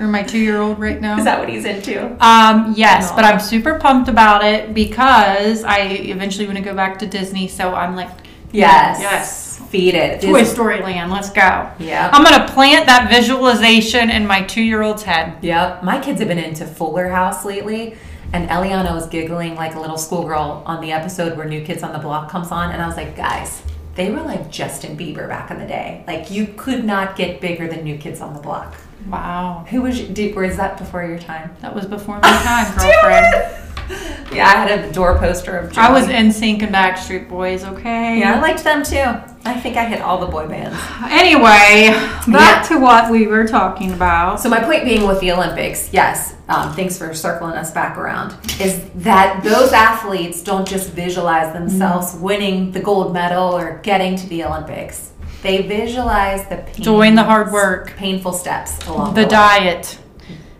Or 0.00 0.08
my 0.08 0.22
two-year-old 0.22 0.78
right 0.78 1.00
now. 1.00 1.16
Is 1.18 1.24
that 1.24 1.38
what 1.38 1.48
he's 1.48 1.64
into? 1.64 2.04
Um, 2.24 2.74
yes, 2.76 3.10
No. 3.10 3.16
but 3.16 3.24
I'm 3.24 3.40
super 3.40 3.78
pumped 3.78 4.08
about 4.08 4.44
it 4.44 4.74
because 4.74 5.64
I 5.64 5.80
eventually 5.80 6.44
want 6.46 6.58
to 6.58 6.64
go 6.64 6.74
back 6.74 6.98
to 6.98 7.06
Disney. 7.06 7.48
So 7.48 7.74
I'm 7.74 7.96
like, 7.96 8.10
Yes. 8.52 8.98
yes, 9.00 9.45
Feed 9.56 9.94
it. 9.94 10.20
Toy 10.20 10.44
Story 10.44 10.80
Land. 10.80 11.10
Let's 11.10 11.30
go. 11.30 11.70
Yeah. 11.78 12.10
I'm 12.12 12.22
gonna 12.24 12.46
plant 12.52 12.86
that 12.86 13.10
visualization 13.10 14.10
in 14.10 14.26
my 14.26 14.42
two-year-old's 14.42 15.02
head. 15.02 15.42
Yep. 15.42 15.82
My 15.82 16.00
kids 16.00 16.20
have 16.20 16.28
been 16.28 16.38
into 16.38 16.66
Fuller 16.66 17.08
House 17.08 17.44
lately. 17.44 17.96
And 18.32 18.48
Eliana 18.50 18.92
was 18.92 19.06
giggling 19.08 19.54
like 19.54 19.76
a 19.76 19.80
little 19.80 19.96
schoolgirl 19.96 20.62
on 20.66 20.80
the 20.80 20.90
episode 20.92 21.36
where 21.36 21.46
New 21.46 21.64
Kids 21.64 21.82
on 21.84 21.92
the 21.92 21.98
Block 22.00 22.28
comes 22.28 22.50
on. 22.50 22.72
And 22.72 22.82
I 22.82 22.86
was 22.86 22.96
like, 22.96 23.16
guys, 23.16 23.62
they 23.94 24.10
were 24.10 24.20
like 24.20 24.50
Justin 24.50 24.96
Bieber 24.96 25.28
back 25.28 25.50
in 25.52 25.58
the 25.58 25.66
day. 25.66 26.02
Like, 26.08 26.30
you 26.30 26.48
could 26.56 26.84
not 26.84 27.16
get 27.16 27.40
bigger 27.40 27.68
than 27.68 27.84
New 27.84 27.96
Kids 27.96 28.20
on 28.20 28.34
the 28.34 28.40
Block. 28.40 28.74
Wow, 29.08 29.64
Who 29.70 29.82
was, 29.82 30.00
did, 30.00 30.36
or 30.36 30.42
is 30.42 30.56
that 30.56 30.76
before 30.78 31.04
your 31.06 31.18
time? 31.20 31.54
that 31.60 31.72
was 31.72 31.86
before 31.86 32.18
my 32.18 32.28
time, 32.28 32.76
girlfriend. 32.76 33.65
Yeah, 34.32 34.48
I 34.48 34.56
had 34.68 34.80
a 34.84 34.92
door 34.92 35.16
poster 35.18 35.56
of 35.56 35.72
John. 35.72 35.84
I 35.84 35.92
was 35.92 36.08
NSYNC 36.08 36.62
and 36.64 36.74
Backstreet 36.74 37.28
Boys. 37.28 37.64
Okay. 37.64 38.18
Yeah, 38.18 38.34
I 38.34 38.40
liked 38.40 38.64
them 38.64 38.82
too. 38.82 39.04
I 39.48 39.58
think 39.60 39.76
I 39.76 39.84
hit 39.86 40.00
all 40.02 40.18
the 40.18 40.26
boy 40.26 40.46
bands. 40.48 40.76
Anyway, 41.10 41.90
back 42.26 42.62
Yeah. 42.62 42.62
to 42.68 42.78
what 42.80 43.10
we 43.10 43.26
were 43.28 43.46
talking 43.46 43.92
about. 43.92 44.40
So 44.40 44.48
my 44.50 44.60
point 44.60 44.84
being 44.84 45.06
with 45.06 45.20
the 45.20 45.30
Olympics, 45.32 45.90
yes, 45.92 46.34
um, 46.48 46.74
thanks 46.74 46.98
for 46.98 47.14
circling 47.14 47.52
us 47.54 47.70
back 47.70 47.96
around, 47.96 48.34
is 48.60 48.82
that 48.96 49.42
those 49.44 49.72
athletes 49.72 50.42
don't 50.42 50.66
just 50.68 50.90
visualize 50.90 51.52
themselves 51.54 52.14
winning 52.16 52.72
the 52.72 52.80
gold 52.80 53.12
medal 53.14 53.56
or 53.56 53.78
getting 53.84 54.16
to 54.16 54.26
the 54.28 54.44
Olympics. 54.44 55.12
They 55.42 55.62
visualize 55.62 56.46
the 56.48 56.56
pain, 56.58 56.82
Doing 56.84 57.14
the 57.14 57.24
hard 57.24 57.52
work. 57.52 57.94
painful 57.96 58.32
steps 58.32 58.84
along 58.88 59.14
the 59.14 59.22
the, 59.22 59.28
diet. 59.28 59.98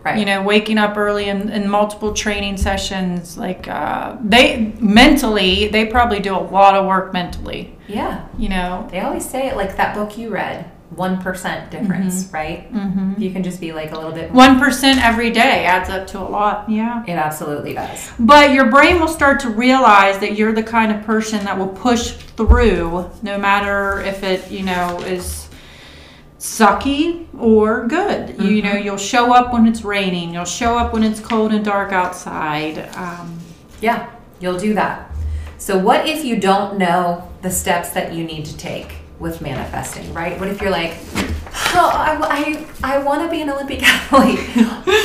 Right. 0.07 0.19
you 0.19 0.25
know 0.25 0.41
waking 0.43 0.77
up 0.77 0.95
early 0.97 1.27
and, 1.29 1.49
in 1.49 1.69
multiple 1.69 2.13
training 2.13 2.57
sessions 2.57 3.37
like 3.37 3.67
uh, 3.67 4.15
they 4.23 4.73
mentally 4.79 5.67
they 5.67 5.85
probably 5.85 6.19
do 6.19 6.33
a 6.35 6.43
lot 6.57 6.75
of 6.75 6.85
work 6.85 7.13
mentally 7.13 7.73
yeah, 7.87 8.27
you 8.37 8.49
know 8.49 8.87
they 8.91 8.99
always 8.99 9.27
say 9.27 9.47
it 9.47 9.55
like 9.55 9.77
that 9.77 9.95
book 9.95 10.17
you 10.17 10.29
read, 10.29 10.69
one 10.89 11.21
percent 11.21 11.71
difference, 11.71 12.29
right? 12.33 12.71
mm-hmm. 12.73 13.13
You 13.21 13.31
can 13.31 13.43
just 13.43 13.61
be 13.61 13.71
like 13.71 13.91
a 13.93 13.95
little 13.95 14.11
bit. 14.11 14.33
more. 14.33 14.43
1% 14.43 14.97
every 15.01 15.31
day 15.31 15.63
adds 15.65 15.89
up 15.89 16.05
to 16.07 16.19
a 16.19 16.27
lot 16.37 16.69
yeah 16.69 17.03
It 17.07 17.17
absolutely 17.27 17.73
does. 17.73 18.11
but 18.19 18.51
your 18.51 18.69
brain 18.69 18.99
will 18.99 19.07
start 19.07 19.39
to 19.41 19.49
realize 19.49 20.19
that 20.19 20.35
you're 20.37 20.51
the 20.53 20.63
kind 20.63 20.91
of 20.91 21.03
person 21.05 21.43
that 21.45 21.57
will 21.57 21.69
push 21.87 22.11
through 22.11 23.09
no 23.23 23.37
matter 23.37 24.01
if 24.01 24.23
it 24.23 24.51
you 24.51 24.63
know 24.63 24.99
is 25.01 25.46
sucky 26.39 27.25
or 27.39 27.87
good 27.87 28.39
you 28.39 28.61
know 28.61 28.73
you'll 28.73 28.95
show 28.95 29.33
up 29.33 29.51
when 29.51 29.65
it's 29.65 29.83
raining 29.83 30.31
you'll 30.33 30.45
show 30.45 30.77
up 30.77 30.93
when 30.93 31.01
it's 31.03 31.19
cold 31.19 31.51
and 31.51 31.65
dark 31.65 31.91
outside 31.91 32.77
um, 32.95 33.39
Yeah, 33.81 34.09
you'll 34.39 34.57
do 34.59 34.73
that. 34.73 35.11
So, 35.57 35.77
what 35.77 36.07
if 36.07 36.23
you 36.25 36.39
don't 36.39 36.77
know 36.77 37.31
the 37.41 37.51
steps 37.51 37.91
that 37.91 38.13
you 38.13 38.23
need 38.23 38.45
to 38.45 38.57
take 38.57 38.95
with 39.19 39.41
manifesting, 39.41 40.13
right? 40.13 40.39
What 40.39 40.49
if 40.49 40.61
you're 40.61 40.71
like, 40.71 40.97
oh, 41.73 41.91
I, 41.93 42.65
I, 42.83 42.95
I 42.95 43.03
want 43.03 43.23
to 43.23 43.29
be 43.29 43.41
an 43.41 43.49
Olympic 43.49 43.81
athlete. 43.83 44.39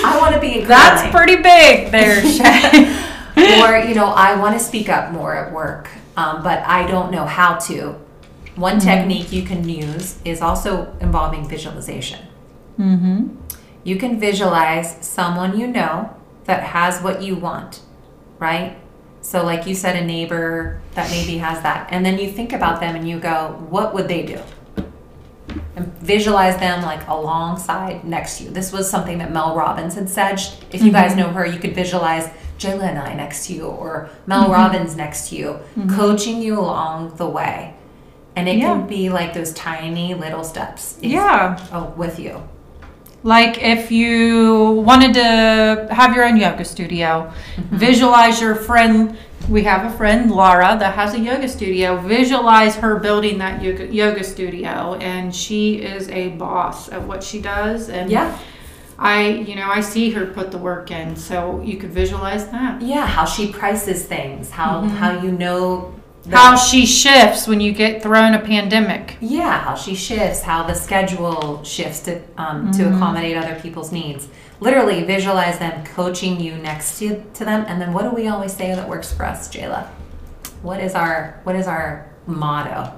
I 0.04 0.18
want 0.20 0.34
to 0.34 0.40
be 0.40 0.60
in 0.60 0.68
That's 0.68 1.10
pretty 1.14 1.36
big 1.36 1.90
there, 1.90 2.22
Shay. 2.26 3.60
or, 3.62 3.78
you 3.88 3.94
know, 3.94 4.06
I 4.06 4.38
want 4.38 4.58
to 4.58 4.64
speak 4.64 4.88
up 4.88 5.10
more 5.12 5.34
at 5.34 5.52
work, 5.52 5.88
um, 6.16 6.42
but 6.42 6.60
I 6.60 6.86
don't 6.86 7.10
know 7.10 7.24
how 7.24 7.56
to. 7.68 7.98
One 8.56 8.76
mm-hmm. 8.76 8.88
technique 8.88 9.32
you 9.32 9.44
can 9.44 9.68
use 9.68 10.18
is 10.25 10.40
also 10.40 10.94
involving 11.00 11.49
visualization. 11.49 12.26
mm-hmm. 12.78 13.37
You 13.85 13.97
can 13.97 14.21
visualize 14.21 14.97
someone 15.04 15.59
you 15.59 15.66
know 15.66 16.14
that 16.44 16.62
has 16.62 17.02
what 17.02 17.21
you 17.23 17.35
want, 17.35 17.80
right? 18.38 18.76
So, 19.23 19.44
like 19.44 19.66
you 19.66 19.75
said, 19.75 19.97
a 19.97 20.04
neighbor 20.04 20.80
that 20.94 21.11
maybe 21.11 21.38
has 21.38 21.62
that. 21.62 21.88
And 21.90 22.04
then 22.04 22.18
you 22.18 22.30
think 22.30 22.52
about 22.52 22.80
them 22.80 22.94
and 22.94 23.09
you 23.09 23.18
go, 23.18 23.56
what 23.71 23.94
would 23.94 24.09
they 24.09 24.23
do? 24.23 24.40
And 25.76 25.87
visualize 25.99 26.59
them 26.59 26.82
like 26.82 27.06
alongside 27.09 28.04
next 28.04 28.38
to 28.38 28.44
you. 28.44 28.50
This 28.50 28.73
was 28.73 28.90
something 28.90 29.18
that 29.18 29.32
Mel 29.32 29.56
Robbins 29.56 29.94
had 29.94 30.09
said. 30.09 30.40
If 30.71 30.82
you 30.82 30.92
guys 30.92 31.12
mm-hmm. 31.12 31.21
know 31.21 31.28
her, 31.30 31.47
you 31.47 31.59
could 31.59 31.75
visualize 31.75 32.28
Jayla 32.59 32.82
and 32.82 32.99
I 32.99 33.14
next 33.14 33.47
to 33.47 33.54
you 33.54 33.66
or 33.66 34.11
Mel 34.26 34.44
mm-hmm. 34.44 34.52
Robbins 34.52 34.97
next 34.97 35.28
to 35.30 35.37
you, 35.37 35.61
coaching 35.88 36.42
you 36.42 36.59
along 36.59 37.16
the 37.16 37.26
way. 37.26 37.75
And 38.34 38.48
it 38.48 38.56
Yeah. 38.56 38.72
can 38.72 38.86
be 38.86 39.08
like 39.10 39.34
those 39.34 39.52
tiny 39.52 40.14
little 40.14 40.44
steps. 40.44 40.96
Yeah. 41.00 41.58
Oh, 41.72 41.92
with 41.96 42.18
you. 42.18 42.42
Like 43.24 43.62
if 43.62 43.92
you 43.92 44.82
wanted 44.84 45.14
to 45.14 45.88
have 45.90 46.14
your 46.14 46.24
own 46.24 46.36
yoga 46.36 46.64
studio, 46.64 47.32
mm-hmm. 47.56 47.76
visualize 47.76 48.40
your 48.40 48.54
friend 48.54 49.16
we 49.48 49.64
have 49.64 49.92
a 49.92 49.96
friend 49.96 50.30
Laura 50.30 50.76
that 50.78 50.94
has 50.94 51.14
a 51.14 51.18
yoga 51.18 51.48
studio. 51.48 51.96
Visualize 51.98 52.76
her 52.76 52.98
building 52.98 53.38
that 53.38 53.62
yoga, 53.62 53.92
yoga 53.92 54.24
studio, 54.24 54.94
and 55.00 55.34
she 55.34 55.82
is 55.82 56.08
a 56.08 56.30
boss 56.30 56.88
at 56.90 57.02
what 57.02 57.22
she 57.22 57.40
does. 57.40 57.88
And 57.88 58.10
Yeah. 58.10 58.38
I, 58.98 59.28
you 59.28 59.56
know, 59.56 59.68
I 59.68 59.80
see 59.80 60.10
her 60.10 60.26
put 60.26 60.52
the 60.52 60.58
work 60.58 60.92
in, 60.92 61.16
so 61.16 61.60
you 61.64 61.76
could 61.76 61.90
visualize 61.90 62.48
that. 62.50 62.80
Yeah, 62.80 63.04
how 63.04 63.24
she 63.24 63.50
prices 63.50 64.04
things, 64.04 64.50
how 64.50 64.82
mm-hmm. 64.82 64.88
how 64.90 65.20
you 65.20 65.32
know 65.32 65.92
How 66.31 66.57
she 66.57 66.87
shifts 66.87 67.49
when 67.49 67.61
you 67.61 67.73
get 67.73 68.02
thrown 68.02 68.35
a 68.35 68.38
pandemic. 68.38 69.17
Yeah, 69.21 69.59
how 69.61 69.75
she 69.75 69.95
shifts, 69.95 70.43
how 70.43 70.62
the 70.62 70.75
schedule 70.75 71.64
shifts 71.64 72.00
to 72.00 72.23
um, 72.37 72.71
to 72.73 72.95
accommodate 72.95 73.37
other 73.37 73.59
people's 73.61 73.91
needs. 73.91 74.29
Literally 74.61 75.02
visualize 75.02 75.59
them 75.59 75.85
coaching 75.85 76.38
you 76.38 76.57
next 76.57 76.99
to, 77.00 77.21
to 77.35 77.45
them, 77.45 77.64
and 77.67 77.81
then 77.81 77.93
what 77.93 78.05
do 78.05 78.11
we 78.11 78.29
always 78.29 78.52
say 78.52 78.73
that 78.73 78.88
works 78.88 79.12
for 79.12 79.25
us, 79.25 79.52
Jayla? 79.52 79.88
What 80.62 80.81
is 80.81 80.95
our 80.95 81.41
what 81.43 81.57
is 81.57 81.67
our 81.67 82.09
motto? 82.26 82.95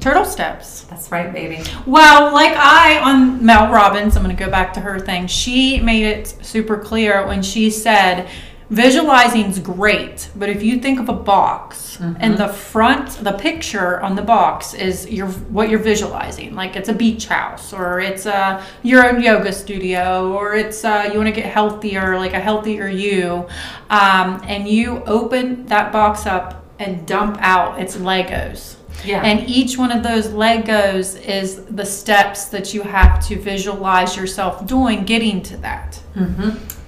Turtle 0.00 0.24
steps. 0.24 0.82
That's 0.84 1.12
right, 1.12 1.32
baby. 1.32 1.62
Well, 1.86 2.32
like 2.32 2.56
I 2.56 3.00
on 3.00 3.44
Mel 3.44 3.70
Robbins, 3.70 4.16
I'm 4.16 4.24
going 4.24 4.34
to 4.34 4.44
go 4.44 4.50
back 4.50 4.72
to 4.72 4.80
her 4.80 4.98
thing. 4.98 5.26
She 5.26 5.78
made 5.80 6.04
it 6.04 6.26
super 6.42 6.78
clear 6.78 7.26
when 7.26 7.42
she 7.42 7.70
said, 7.70 8.28
visualizing's 8.72 9.58
great, 9.58 10.30
but 10.34 10.48
if 10.48 10.62
you 10.62 10.80
think 10.80 10.98
of 10.98 11.10
a 11.10 11.12
box 11.12 11.98
and 12.00 12.38
the 12.38 12.48
front, 12.48 13.22
the 13.22 13.32
picture 13.32 14.00
on 14.00 14.16
the 14.16 14.22
box 14.22 14.72
is 14.72 15.06
your 15.08 15.28
what 15.28 15.68
you're 15.68 15.78
visualizing, 15.78 16.54
like 16.54 16.74
it's 16.74 16.88
a 16.88 16.94
beach 16.94 17.26
house 17.26 17.74
or 17.74 18.00
it's 18.00 18.24
a 18.24 18.64
your 18.82 19.06
own 19.06 19.22
yoga 19.22 19.52
studio 19.52 20.32
or 20.32 20.54
it's 20.54 20.84
uh, 20.84 21.08
you 21.12 21.18
want 21.18 21.28
to 21.28 21.38
get 21.40 21.44
healthier, 21.52 22.16
like 22.16 22.32
a 22.32 22.40
healthier 22.40 22.88
you, 22.88 23.46
um, 23.90 24.42
and 24.46 24.66
you 24.66 25.02
open 25.04 25.66
that 25.66 25.92
box 25.92 26.26
up 26.26 26.64
and 26.78 27.06
dump 27.06 27.36
out 27.40 27.78
its 27.78 27.96
Legos. 27.96 28.76
Yeah. 29.04 29.22
And 29.22 29.48
each 29.48 29.76
one 29.76 29.90
of 29.90 30.02
those 30.02 30.28
Legos 30.28 31.20
is 31.20 31.64
the 31.66 31.84
steps 31.84 32.46
that 32.46 32.72
you 32.72 32.82
have 32.82 33.26
to 33.28 33.38
visualize 33.38 34.16
yourself 34.16 34.66
doing 34.66 35.04
getting 35.04 35.42
to 35.42 35.56
that. 35.58 36.00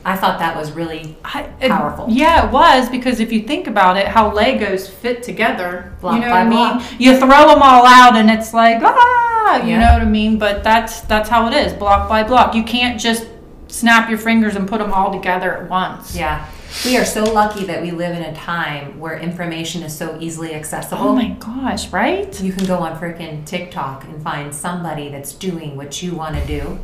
I 0.06 0.16
thought 0.16 0.38
that 0.38 0.54
was 0.56 0.73
really 0.73 1.16
I, 1.25 1.49
it- 1.61 1.70
Powerful. 1.70 2.06
yeah, 2.11 2.46
it 2.46 2.52
was 2.52 2.88
because 2.90 3.20
if 3.20 3.32
you 3.32 3.42
think 3.42 3.66
about 3.66 3.96
it, 3.96 4.06
how 4.06 4.30
Legos 4.30 4.88
fit 4.90 5.23
together, 5.23 5.94
Block 6.00 6.14
you 6.16 6.20
know 6.20 6.28
by 6.30 6.44
what 6.44 6.46
I 6.46 6.50
mean? 6.50 6.78
block. 6.78 7.00
You 7.00 7.16
throw 7.18 7.49
them 7.49 7.62
all 7.62 7.87
out 7.87 8.14
and 8.16 8.30
it's 8.30 8.52
like, 8.52 8.82
ah, 8.82 9.62
you 9.62 9.70
Yeah. 9.70 9.80
know 9.80 9.92
what 9.94 10.02
I 10.02 10.06
mean? 10.06 10.38
But 10.38 10.62
that's 10.62 11.00
that's 11.02 11.28
how 11.28 11.49
it 11.49 11.54
is, 11.54 11.73
block 11.73 12.08
by 12.08 12.23
block. 12.23 12.54
You 12.54 12.62
can't 12.64 13.00
just 13.00 13.26
snap 13.68 14.08
your 14.11 14.18
fingers 14.18 14.56
and 14.56 14.68
put 14.68 14.78
them 14.78 14.92
all 14.92 15.11
together 15.12 15.56
at 15.56 15.70
once. 15.70 16.14
yeah. 16.14 16.46
We 16.84 16.96
are 16.96 17.04
so 17.04 17.23
lucky 17.23 17.64
that 17.66 17.80
we 17.82 17.92
live 17.92 18.16
in 18.16 18.23
a 18.25 18.34
time 18.34 18.99
where 18.99 19.16
information 19.16 19.84
is 19.84 19.96
so 19.96 20.18
easily 20.20 20.54
accessible. 20.54 21.04
Oh 21.04 21.14
my 21.14 21.28
gosh, 21.38 21.92
right? 21.92 22.28
You 22.42 22.52
can 22.52 22.66
go 22.66 22.78
on 22.78 22.99
freaking 22.99 23.44
TikTok 23.46 24.02
and 24.02 24.20
find 24.20 24.52
somebody 24.52 25.08
that's 25.08 25.32
doing 25.32 25.76
what 25.76 26.02
you 26.02 26.16
want 26.16 26.34
to 26.34 26.44
do. 26.49 26.80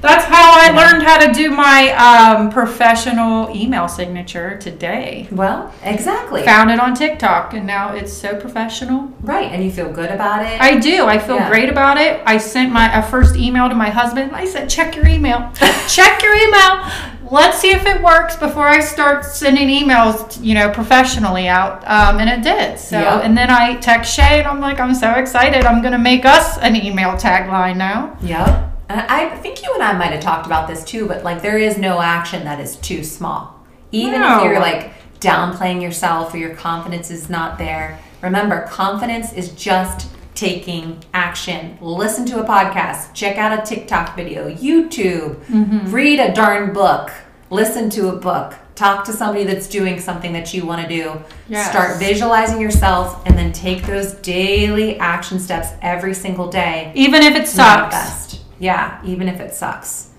That's 0.00 0.24
how 0.24 0.52
I 0.54 0.70
learned 0.70 1.02
how 1.02 1.18
to 1.26 1.32
do 1.32 1.50
my 1.50 1.90
um, 1.92 2.50
professional 2.50 3.54
email 3.54 3.86
signature 3.86 4.56
today. 4.56 5.28
Well, 5.30 5.72
exactly. 5.82 6.42
Found 6.44 6.70
it 6.70 6.80
on 6.80 6.94
TikTok, 6.94 7.52
and 7.52 7.66
now 7.66 7.94
it's 7.94 8.12
so 8.12 8.34
professional. 8.40 9.12
Right, 9.20 9.50
and 9.52 9.62
you 9.62 9.70
feel 9.70 9.92
good 9.92 10.10
about 10.10 10.44
it. 10.46 10.60
I 10.60 10.78
do. 10.78 11.06
I 11.06 11.18
feel 11.18 11.36
Yeah. 11.36 11.48
great 11.48 11.68
about 11.68 11.98
it. 11.98 12.22
I 12.24 12.38
sent 12.38 12.72
my 12.72 12.90
a 12.98 13.02
first 13.02 13.36
email 13.36 13.68
to 13.68 13.74
my 13.74 13.90
husband. 13.90 14.32
I 14.34 14.46
said, 14.46 14.70
"Check 14.70 14.96
your 14.96 15.06
email. 15.06 15.50
Check 15.88 16.22
your 16.22 16.34
email. 16.34 16.90
Let's 17.30 17.58
see 17.58 17.70
if 17.70 17.86
it 17.86 18.02
works 18.02 18.34
before 18.36 18.66
I 18.66 18.80
start 18.80 19.24
sending 19.24 19.68
emails, 19.68 20.42
you 20.42 20.54
know, 20.54 20.70
professionally 20.70 21.46
out." 21.46 21.84
Um, 21.86 22.18
and 22.18 22.28
it 22.30 22.42
did. 22.42 22.78
So, 22.78 22.98
Yeah. 22.98 23.20
and 23.20 23.36
then 23.36 23.50
I 23.50 23.74
text 23.76 24.12
Shay, 24.14 24.38
and 24.38 24.48
I'm 24.48 24.60
like, 24.60 24.80
"I'm 24.80 24.94
so 24.94 25.10
excited. 25.12 25.66
I'm 25.66 25.82
going 25.82 25.92
to 25.92 25.98
make 25.98 26.24
us 26.24 26.56
an 26.58 26.74
email 26.74 27.10
tagline 27.12 27.76
now." 27.76 28.16
Yep. 28.22 28.69
And 28.90 29.00
I 29.02 29.36
think 29.36 29.62
you 29.62 29.72
and 29.72 29.82
I 29.84 29.92
might 29.92 30.10
have 30.10 30.20
talked 30.20 30.46
about 30.46 30.66
this 30.66 30.82
too, 30.82 31.06
but 31.06 31.22
like 31.22 31.42
there 31.42 31.58
is 31.58 31.78
no 31.78 32.00
action 32.00 32.44
that 32.44 32.58
is 32.58 32.74
too 32.76 33.04
small. 33.04 33.56
Even 33.92 34.20
No. 34.20 34.38
if 34.38 34.44
you're 34.44 34.58
like 34.58 34.92
downplaying 35.20 35.80
yourself 35.80 36.34
or 36.34 36.38
your 36.38 36.56
confidence 36.56 37.08
is 37.08 37.30
not 37.30 37.56
there, 37.56 38.00
remember 38.20 38.66
confidence 38.66 39.32
is 39.32 39.50
just 39.50 40.08
taking 40.34 41.04
action. 41.14 41.78
Listen 41.80 42.26
to 42.26 42.40
a 42.40 42.44
podcast, 42.44 43.14
check 43.14 43.38
out 43.38 43.56
a 43.56 43.62
TikTok 43.62 44.16
video, 44.16 44.52
YouTube, 44.52 45.36
mm-hmm. 45.44 45.92
read 45.92 46.18
a 46.18 46.32
darn 46.32 46.72
book, 46.72 47.12
listen 47.48 47.90
to 47.90 48.08
a 48.08 48.16
book, 48.16 48.54
talk 48.74 49.04
to 49.04 49.12
somebody 49.12 49.44
that's 49.44 49.68
doing 49.68 50.00
something 50.00 50.32
that 50.32 50.52
you 50.52 50.66
want 50.66 50.82
to 50.82 50.88
do. 50.88 51.12
Yes. 51.48 51.70
Start 51.70 51.98
visualizing 51.98 52.60
yourself 52.60 53.22
and 53.26 53.38
then 53.38 53.52
take 53.52 53.84
those 53.86 54.14
daily 54.14 54.98
action 54.98 55.38
steps 55.38 55.68
every 55.80 56.14
single 56.14 56.48
day 56.48 56.90
Even 56.96 57.22
if 57.22 57.36
it 57.36 57.46
sucks. 57.46 58.19
Yeah, 58.60 59.00
even 59.04 59.26
if 59.26 59.40
it 59.40 59.54
sucks. 59.54 60.10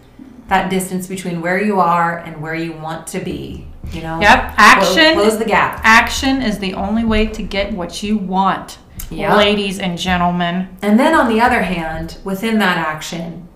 That 0.50 0.70
distance 0.70 1.08
between 1.08 1.40
where 1.42 1.64
you 1.64 1.80
are 1.80 2.18
and 2.18 2.42
where 2.42 2.56
you 2.56 2.74
want 2.74 3.08
to 3.08 3.20
be. 3.22 3.66
You 3.94 4.02
know? 4.02 4.20
Yep. 4.20 4.54
Action. 4.58 5.14
Close, 5.14 5.38
the 5.38 5.46
gap. 5.46 5.80
Action 5.84 6.42
is 6.42 6.60
the 6.60 6.74
only 6.74 7.06
way 7.06 7.28
to 7.28 7.42
get 7.44 7.72
what 7.74 8.04
you 8.04 8.18
want, 8.18 8.78
Yep. 9.10 9.38
ladies 9.38 9.80
and 9.80 9.98
gentlemen. 9.98 10.68
And 10.82 11.00
then 11.00 11.14
on 11.14 11.30
the 11.30 11.40
other 11.40 11.62
hand, 11.62 12.18
within 12.26 12.60
that 12.60 12.78
action, 12.78 13.48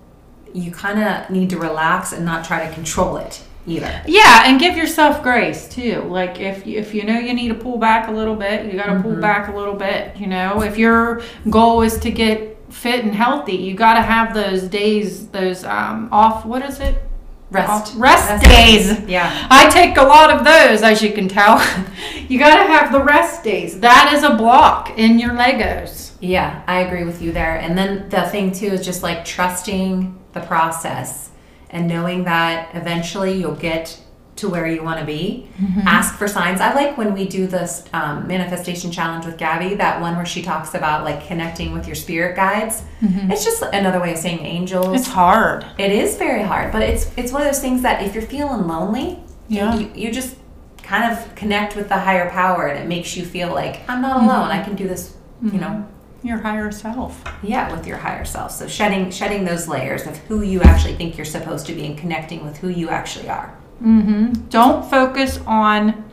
you 0.54 0.72
kind 0.72 1.04
of 1.04 1.30
need 1.30 1.50
to 1.50 1.58
relax 1.60 2.14
and 2.14 2.24
not 2.26 2.46
try 2.46 2.66
to 2.66 2.74
control 2.74 3.18
it 3.18 3.44
either. 3.68 4.02
Yeah, 4.08 4.44
and 4.46 4.60
give 4.60 4.78
yourself 4.78 5.22
grace 5.22 5.68
too. 5.68 6.02
Like 6.08 6.40
if 6.40 6.66
you, 6.66 6.80
if 6.80 6.94
you 6.94 7.04
know 7.04 7.20
you 7.20 7.34
need 7.34 7.50
to 7.50 7.56
pull 7.56 7.78
back 7.78 8.08
a 8.08 8.12
little 8.12 8.36
bit, 8.36 8.66
you 8.72 8.74
got 8.80 8.86
to 8.86 8.92
Mm-hmm. 8.94 9.02
pull 9.02 9.16
back 9.22 9.50
a 9.50 9.56
little 9.56 9.76
bit. 9.76 10.16
You 10.18 10.28
know, 10.28 10.62
if 10.64 10.78
your 10.78 11.22
goal 11.50 11.82
is 11.82 11.98
to 12.00 12.12
get 12.12 12.55
fit 12.76 13.06
and 13.06 13.16
healthy, 13.16 13.56
you 13.56 13.74
got 13.74 13.94
to 13.94 14.02
have 14.02 14.34
those 14.34 14.64
days, 14.64 15.28
those 15.30 15.64
um, 15.64 16.10
off. 16.12 16.46
What 16.46 16.62
is 16.64 16.80
it? 16.80 17.02
Rest. 17.50 17.70
Off- 17.70 17.94
rest, 18.02 18.30
Rest 18.30 18.46
days. 18.46 19.10
Yeah. 19.10 19.48
I 19.50 19.70
take 19.70 19.98
a 19.98 20.04
lot 20.04 20.30
of 20.30 20.44
those, 20.44 20.84
as 20.84 21.02
you 21.02 21.14
can 21.14 21.28
tell. 21.28 21.58
you 22.28 22.38
got 22.38 22.58
to 22.58 22.68
have 22.68 22.92
the 22.92 23.02
rest 23.02 23.44
days. 23.44 23.80
That 23.80 24.12
is 24.14 24.24
a 24.24 24.36
block 24.36 24.98
in 24.98 25.18
your 25.18 25.32
Legos. 25.32 26.12
Yeah, 26.20 26.64
I 26.68 26.82
agree 26.82 27.06
with 27.06 27.22
you 27.22 27.32
there. 27.32 27.56
And 27.56 27.78
then 27.78 28.10
the 28.10 28.24
thing 28.24 28.52
too 28.52 28.68
is 28.68 28.86
just 28.86 29.04
like 29.04 29.24
trusting 29.24 30.18
the 30.34 30.42
process 30.42 31.32
and 31.70 31.88
knowing 31.88 32.26
that 32.26 32.76
eventually 32.76 33.34
you'll 33.40 33.56
get 33.56 34.00
to 34.38 34.50
where 34.50 34.68
you 34.68 34.84
want 34.84 35.00
to 35.00 35.06
be. 35.06 35.48
Mm-hmm. 35.58 35.88
Ask 35.88 36.16
for 36.16 36.28
signs. 36.28 36.60
I 36.60 36.74
like 36.74 36.98
when 36.98 37.14
we 37.14 37.26
do 37.28 37.48
this 37.48 37.86
um, 37.94 38.28
manifestation 38.28 38.92
challenge 38.92 39.26
with 39.26 39.38
Gabby, 39.38 39.76
that 39.76 40.02
one 40.02 40.16
where 40.18 40.26
she 40.26 40.42
talks 40.42 40.74
about 40.74 41.04
like 41.06 41.26
connecting 41.26 41.72
with 41.72 41.88
your 41.88 41.96
spirit 41.96 42.36
guides. 42.36 42.84
Mm-hmm. 43.02 43.32
It's 43.32 43.46
just 43.46 43.62
another 43.62 44.02
way 44.02 44.12
of 44.12 44.20
saying 44.20 44.40
angels. 44.40 45.00
It's 45.00 45.08
hard. 45.08 45.66
It 45.78 45.92
is 45.92 46.18
very 46.18 46.44
hard, 46.44 46.72
but 46.72 46.82
it's 46.82 47.12
it's 47.18 47.32
one 47.32 47.42
of 47.42 47.48
those 47.48 47.62
things 47.62 47.82
that 47.84 48.02
if 48.02 48.14
you're 48.14 48.24
feeling 48.24 48.68
lonely, 48.68 49.20
Yeah. 49.48 49.76
you, 49.76 49.92
you 49.96 50.12
just 50.12 50.36
kind 50.84 51.12
of 51.12 51.34
connect 51.36 51.76
with 51.76 51.88
the 51.90 51.98
higher 51.98 52.30
power, 52.30 52.68
and 52.68 52.84
it 52.84 52.88
makes 52.88 53.16
you 53.16 53.26
feel 53.26 53.54
like 53.54 53.88
I'm 53.90 54.02
not 54.02 54.18
mm-hmm. 54.18 54.30
alone. 54.30 54.50
I 54.50 54.64
can 54.64 54.76
do 54.76 54.88
this. 54.88 55.16
You 55.42 55.60
know, 55.60 55.86
Your 56.24 56.38
higher 56.38 56.72
self. 56.72 57.22
yeah, 57.44 57.72
with 57.72 57.86
your 57.86 57.98
higher 57.98 58.26
self. 58.26 58.52
So 58.52 58.68
shedding 58.68 59.12
shedding 59.12 59.46
those 59.46 59.68
layers 59.68 60.08
of 60.08 60.18
who 60.18 60.42
you 60.42 60.62
actually 60.62 60.96
think 60.96 61.18
you're 61.18 61.26
supposed 61.26 61.68
to 61.68 61.74
be, 61.74 61.86
and 61.86 61.98
connecting 61.98 62.44
with 62.44 62.58
who 62.58 62.70
you 62.70 62.90
actually 62.90 63.30
are. 63.30 63.56
Mm-hmm. 63.82 64.48
Don't 64.50 64.90
focus 64.90 65.40
on 65.46 66.04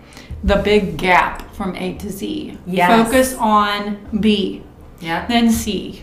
the 0.45 0.57
big 0.57 0.97
gap 0.97 1.55
from 1.55 1.77
A 1.77 1.95
to 1.99 2.11
Z. 2.11 2.59
Yes. 2.67 3.07
Focus 3.07 3.35
on 3.39 3.99
B, 4.21 4.63
Yeah. 5.01 5.27
then 5.27 5.51
C, 5.51 6.03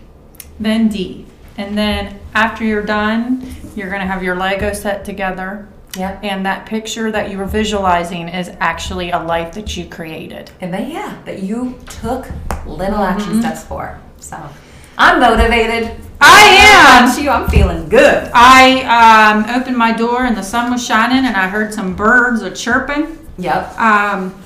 then 0.59 0.87
D. 0.87 1.25
And 1.57 1.77
then 1.77 2.19
after 2.33 2.63
you're 2.63 2.85
done, 2.85 3.45
you're 3.75 3.89
going 3.89 4.01
to 4.01 4.07
have 4.07 4.23
your 4.23 4.35
Lego 4.35 4.71
set 4.73 5.03
together. 5.03 5.67
Yeah. 5.97 6.19
And 6.23 6.45
that 6.45 6.65
picture 6.65 7.11
that 7.11 7.29
you 7.31 7.37
were 7.37 7.45
visualizing 7.45 8.29
is 8.29 8.49
actually 8.59 9.11
a 9.11 9.19
life 9.19 9.53
that 9.55 9.75
you 9.75 9.85
created. 9.89 10.51
And 10.61 10.73
then 10.73 10.89
yeah, 10.89 11.17
that 11.25 11.43
you 11.43 11.77
took 11.87 12.29
little 12.65 12.99
action 12.99 13.41
steps 13.41 13.63
for. 13.63 13.99
So 14.17 14.49
I'm 14.99 15.19
motivated. 15.21 15.95
I 16.21 16.99
am. 17.01 17.15
To 17.15 17.23
you, 17.23 17.29
I'm 17.29 17.49
feeling 17.49 17.87
good. 17.87 18.29
I 18.33 18.83
um, 18.83 19.55
opened 19.61 19.77
my 19.77 19.93
door 19.93 20.25
and 20.25 20.35
the 20.35 20.43
sun 20.43 20.69
was 20.71 20.85
shining 20.85 21.25
and 21.25 21.37
I 21.37 21.47
heard 21.47 21.73
some 21.73 21.95
birds 21.95 22.41
a 22.41 22.51
chirping. 22.51 23.17
Yep. 23.37 23.79
Um, 23.79 24.43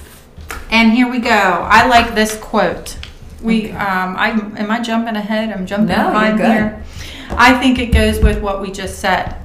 and 0.69 0.91
here 0.91 1.09
we 1.09 1.19
go. 1.19 1.29
I 1.29 1.87
like 1.87 2.13
this 2.13 2.37
quote. 2.37 2.99
We, 3.41 3.71
um, 3.71 4.15
I 4.15 4.29
am 4.29 4.69
I 4.69 4.79
jumping 4.81 5.15
ahead? 5.15 5.49
I'm 5.49 5.65
jumping 5.65 5.87
No, 5.87 6.03
you're 6.03 6.11
behind 6.11 6.37
good. 6.37 6.51
here. 6.51 6.83
I 7.31 7.59
think 7.59 7.79
it 7.79 7.87
goes 7.87 8.19
with 8.19 8.39
what 8.41 8.61
we 8.61 8.71
just 8.71 8.99
said. 8.99 9.35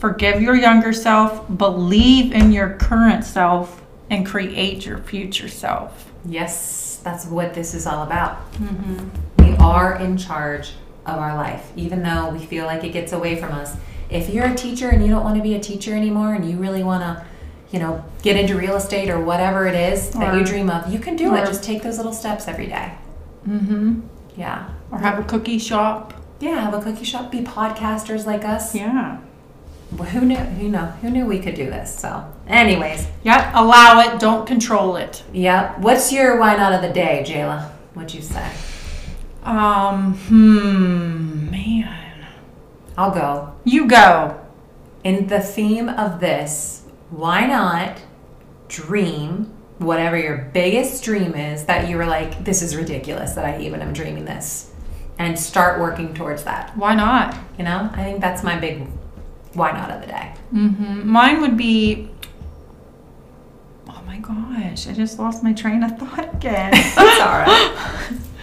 Forgive 0.00 0.42
your 0.42 0.56
younger 0.56 0.92
self, 0.92 1.46
believe 1.56 2.32
in 2.32 2.50
your 2.52 2.70
current 2.70 3.24
self, 3.24 3.82
and 4.10 4.26
create 4.26 4.84
your 4.84 4.98
future 4.98 5.48
self. 5.48 6.12
Yes, 6.26 7.00
that's 7.04 7.24
what 7.26 7.54
this 7.54 7.72
is 7.72 7.86
all 7.86 8.02
about. 8.02 8.52
Mm-hmm. 8.54 9.08
Are 9.58 9.96
in 9.98 10.16
charge 10.16 10.72
of 11.04 11.18
our 11.18 11.34
life, 11.36 11.70
even 11.76 12.02
though 12.02 12.30
we 12.30 12.38
feel 12.44 12.66
like 12.66 12.84
it 12.84 12.90
gets 12.92 13.12
away 13.12 13.36
from 13.36 13.52
us. 13.52 13.76
If 14.10 14.30
you're 14.30 14.46
a 14.46 14.54
teacher 14.54 14.88
and 14.88 15.02
you 15.02 15.08
don't 15.08 15.24
want 15.24 15.36
to 15.36 15.42
be 15.42 15.54
a 15.54 15.60
teacher 15.60 15.94
anymore 15.94 16.34
and 16.34 16.48
you 16.48 16.56
really 16.56 16.82
want 16.82 17.02
to 17.02 17.24
you 17.72 17.80
know, 17.80 18.04
get 18.22 18.36
into 18.36 18.56
real 18.56 18.76
estate 18.76 19.10
or 19.10 19.20
whatever 19.20 19.66
it 19.66 19.74
is 19.74 20.10
that 20.10 20.34
you 20.34 20.44
dream 20.44 20.70
of, 20.70 20.92
you 20.92 20.98
can 20.98 21.16
do 21.16 21.32
or- 21.34 21.38
it. 21.38 21.46
Just 21.46 21.64
take 21.64 21.82
those 21.82 21.96
little 21.96 22.12
steps 22.12 22.46
every 22.48 22.66
day. 22.66 22.92
Mm-hmm. 23.46 24.00
Yeah. 24.36 24.68
Or 24.90 24.98
have 24.98 25.18
a 25.18 25.24
cookie 25.24 25.58
shop. 25.58 26.14
Yeah, 26.38 26.60
have 26.60 26.74
a 26.74 26.80
cookie 26.80 27.04
shop, 27.04 27.30
be 27.32 27.40
podcasters 27.40 28.26
like 28.26 28.44
us. 28.44 28.74
Yeah. 28.74 29.18
Well, 29.92 30.08
Who 30.08 30.20
knew? 30.22 30.38
You 30.60 30.68
know, 30.68 30.86
who 31.00 31.10
knew 31.10 31.26
we 31.26 31.38
could 31.38 31.54
do 31.54 31.66
this? 31.66 31.96
So, 31.98 32.24
anyways, 32.46 33.06
Yep. 33.24 33.52
Allow 33.54 34.00
it. 34.00 34.20
Don't 34.20 34.46
control 34.46 34.96
it. 34.96 35.22
Yep. 35.32 35.78
What's 35.78 36.12
your 36.12 36.38
why 36.38 36.56
not 36.56 36.72
of 36.72 36.82
the 36.82 36.90
day, 36.92 37.24
Jayla? 37.26 37.70
What'd 37.94 38.14
you 38.14 38.20
say? 38.22 38.48
Um. 39.46 40.14
Hmm. 40.14 41.50
Man. 41.50 42.26
I'll 42.98 43.12
go. 43.12 43.54
You 43.64 43.86
go. 43.86 44.40
In 45.04 45.28
the 45.28 45.40
theme 45.40 45.88
of 45.88 46.18
this, 46.20 46.84
why 47.10 47.46
not 47.46 47.98
dream 48.68 49.52
whatever 49.78 50.18
your 50.18 50.50
biggest 50.52 51.04
dream 51.04 51.34
is 51.34 51.66
that 51.66 51.88
you 51.88 51.96
were 51.96 52.06
like, 52.06 52.44
this 52.44 52.62
is 52.62 52.74
ridiculous 52.74 53.34
that 53.34 53.44
I 53.44 53.60
even 53.60 53.82
am 53.82 53.92
dreaming 53.92 54.24
this, 54.24 54.72
and 55.18 55.38
start 55.38 55.78
working 55.78 56.14
towards 56.14 56.44
that. 56.44 56.76
Why 56.76 56.94
not? 56.94 57.36
You 57.58 57.64
know, 57.64 57.88
I 57.92 58.02
think 58.02 58.20
that's 58.20 58.42
my 58.42 58.58
big 58.58 58.88
why 59.54 59.72
not 59.72 59.90
of 59.90 60.00
the 60.00 60.06
day. 60.08 60.34
Mm-hmm. 60.52 61.08
Mine 61.08 61.40
would 61.40 61.56
be. 61.56 62.10
Oh 63.88 64.02
my 64.06 64.18
gosh! 64.18 64.88
I 64.88 64.92
just 64.92 65.18
lost 65.18 65.42
my 65.42 65.52
train 65.52 65.82
of 65.82 65.96
thought 65.98 66.34
again. 66.34 66.72
Right. 66.96 68.10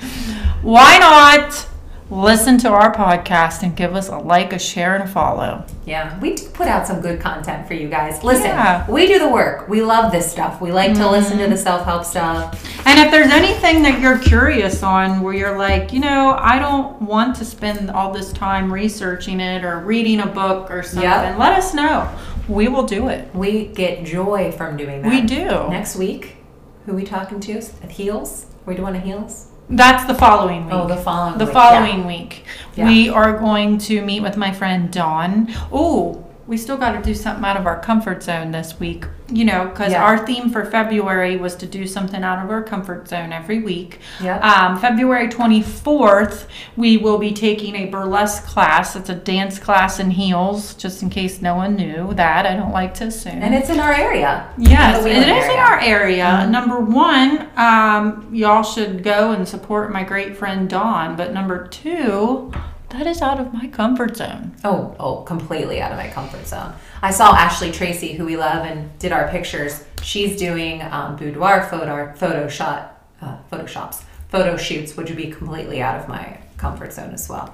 Why 0.63 0.97
not 0.97 1.67
listen 2.09 2.57
to 2.59 2.69
our 2.69 2.95
podcast 2.95 3.63
and 3.63 3.75
give 3.75 3.95
us 3.95 4.07
a 4.07 4.17
like, 4.17 4.53
a 4.53 4.59
share, 4.59 4.95
and 4.95 5.03
a 5.03 5.07
follow? 5.07 5.65
Yeah, 5.85 6.17
we 6.21 6.35
do 6.35 6.47
put 6.47 6.67
out 6.67 6.87
some 6.87 7.01
good 7.01 7.19
content 7.19 7.67
for 7.67 7.73
you 7.73 7.89
guys. 7.89 8.23
Listen, 8.23 8.45
Yeah. 8.45 8.89
we 8.89 9.05
do 9.05 9.19
the 9.19 9.27
work. 9.27 9.67
We 9.67 9.81
love 9.81 10.13
this 10.13 10.31
stuff. 10.31 10.61
We 10.61 10.71
like 10.71 10.93
to 10.93 11.11
listen 11.11 11.37
to 11.39 11.43
mm-hmm. 11.43 11.51
the 11.51 11.57
self 11.57 11.83
help 11.83 12.05
stuff. 12.05 12.87
And 12.87 12.97
if 12.97 13.11
there's 13.11 13.29
anything 13.29 13.81
that 13.81 13.99
you're 13.99 14.17
curious 14.17 14.83
on 14.83 15.21
where 15.21 15.33
you're 15.33 15.57
like, 15.57 15.91
you 15.91 15.99
know, 15.99 16.37
I 16.39 16.59
don't 16.59 17.01
want 17.01 17.35
to 17.37 17.45
spend 17.45 17.91
all 17.91 18.13
this 18.13 18.31
time 18.31 18.71
researching 18.71 19.41
it 19.41 19.65
or 19.65 19.79
reading 19.79 20.21
a 20.21 20.27
book 20.27 20.71
or 20.71 20.81
something, 20.81 21.03
Yep. 21.03 21.39
let 21.39 21.51
us 21.57 21.73
know. 21.73 22.09
We 22.47 22.69
will 22.69 22.83
do 22.83 23.09
it. 23.09 23.35
We 23.35 23.65
get 23.65 24.05
joy 24.05 24.53
from 24.53 24.77
doing 24.77 25.01
that. 25.01 25.11
We 25.11 25.19
do. 25.21 25.67
Next 25.69 25.97
week, 25.97 26.37
who 26.85 26.93
we 26.93 27.03
talking 27.03 27.41
to? 27.41 27.57
At 27.83 27.91
Heels? 27.91 28.45
we 28.65 28.75
doing 28.75 28.95
a 28.95 28.99
Heels? 29.01 29.47
That's 29.69 30.05
the 30.05 30.15
following 30.15 30.71
oh, 30.71 30.85
week. 30.85 30.91
Oh, 30.91 30.95
the 30.95 31.01
following 31.01 31.37
the 31.37 31.45
week, 31.45 31.53
following 31.53 32.05
week. 32.05 32.45
Yeah. 32.75 32.87
We 32.87 33.09
are 33.09 33.37
going 33.37 33.77
to 33.79 34.01
meet 34.01 34.21
with 34.21 34.37
my 34.37 34.51
friend 34.51 34.91
Dawn. 34.91 35.47
Oh, 35.71 36.25
we 36.45 36.57
still 36.57 36.77
got 36.77 36.91
to 36.91 37.01
do 37.01 37.13
something 37.13 37.45
out 37.45 37.55
of 37.55 37.65
our 37.65 37.79
comfort 37.79 38.21
zone 38.21 38.51
this 38.51 38.79
week. 38.79 39.05
You 39.31 39.45
know, 39.45 39.65
because 39.65 39.93
Yeah. 39.93 40.03
our 40.03 40.17
theme 40.25 40.49
for 40.49 40.65
February 40.65 41.37
was 41.37 41.55
to 41.55 41.65
do 41.65 41.87
something 41.87 42.23
out 42.23 42.43
of 42.43 42.51
our 42.51 42.61
comfort 42.61 43.07
zone 43.07 43.31
every 43.31 43.61
week. 43.61 43.99
Yep. 44.21 44.43
Um, 44.43 44.77
February 44.77 45.27
24th, 45.29 46.45
we 46.75 46.97
will 46.97 47.17
be 47.17 47.31
taking 47.31 47.75
a 47.75 47.85
burlesque 47.85 48.45
class. 48.45 48.95
It's 48.95 49.09
a 49.09 49.15
dance 49.15 49.57
class 49.57 49.99
in 49.99 50.11
heels, 50.11 50.73
just 50.75 51.01
in 51.01 51.09
case 51.09 51.41
no 51.41 51.55
one 51.55 51.75
knew 51.75 52.13
that. 52.15 52.45
I 52.45 52.55
don't 52.55 52.73
like 52.73 52.93
to 52.95 53.05
assume. 53.05 53.41
And 53.41 53.55
it's 53.55 53.69
in 53.69 53.79
our 53.79 53.93
area. 53.93 54.45
Yes, 54.57 54.97
it 54.97 54.97
is 54.97 55.03
the 55.05 55.09
it 55.11 55.25
Wheeling 55.25 55.37
is 55.43 55.45
in 55.53 55.59
our 55.59 55.79
area. 55.79 56.25
Mhm. 56.43 56.49
Number 56.49 56.79
one, 56.81 57.47
um, 57.57 58.27
y'all 58.31 58.63
should 58.63 59.03
go 59.03 59.31
and 59.31 59.47
support 59.47 59.91
my 59.91 60.03
great 60.03 60.35
friend 60.37 60.69
Dawn. 60.69 61.15
But 61.15 61.33
number 61.33 61.65
two, 61.67 62.51
that 62.93 63.07
is 63.07 63.21
out 63.21 63.39
of 63.39 63.53
my 63.53 63.67
comfort 63.67 64.15
zone. 64.17 64.55
Oh, 64.63 64.95
oh, 64.99 65.21
completely 65.23 65.81
out 65.81 65.91
of 65.91 65.97
my 65.97 66.09
comfort 66.09 66.45
zone. 66.47 66.73
I 67.01 67.11
saw 67.11 67.35
Ashley 67.35 67.71
Tracy, 67.71 68.13
who 68.13 68.25
we 68.25 68.37
love 68.37 68.65
and 68.65 68.97
did 68.99 69.11
our 69.11 69.27
pictures. 69.29 69.83
She's 70.01 70.37
doing 70.37 70.81
um, 70.83 71.15
boudoir 71.15 71.63
photo, 71.69 72.13
photo 72.15 72.47
shot, 72.47 73.03
uh, 73.21 73.37
photoshops, 73.51 74.03
photo 74.29 74.55
shoots, 74.57 74.95
which 74.95 75.09
would 75.09 75.17
be 75.17 75.31
completely 75.31 75.81
out 75.81 75.99
of 75.99 76.07
my 76.07 76.37
comfort 76.57 76.93
zone 76.93 77.13
as 77.13 77.27
well. 77.27 77.53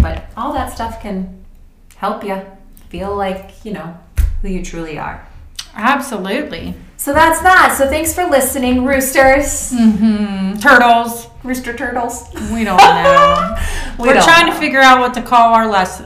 But 0.00 0.26
all 0.36 0.52
that 0.54 0.72
stuff 0.72 1.02
can 1.02 1.44
help 1.96 2.22
you 2.24 2.40
feel 2.88 3.14
like, 3.14 3.64
you 3.64 3.72
know, 3.72 3.98
who 4.42 4.48
you 4.48 4.64
truly 4.64 4.98
are. 4.98 5.26
Absolutely. 5.74 6.74
So 6.96 7.12
that's 7.12 7.40
that. 7.42 7.74
So 7.76 7.88
thanks 7.88 8.14
for 8.14 8.24
listening, 8.24 8.84
roosters, 8.84 9.72
Mm-hmm. 9.72 10.58
Turtles. 10.60 11.26
Rooster 11.46 11.74
turtles. 11.76 12.28
We 12.52 12.64
don't 12.64 12.78
know. 12.78 13.56
We 13.98 14.08
We're 14.08 14.14
don't 14.14 14.24
trying 14.24 14.46
know. 14.48 14.52
to 14.52 14.58
figure 14.58 14.80
out 14.80 15.00
what 15.00 15.14
to 15.14 15.22
call 15.22 15.54
our 15.54 15.66
les- 15.66 16.02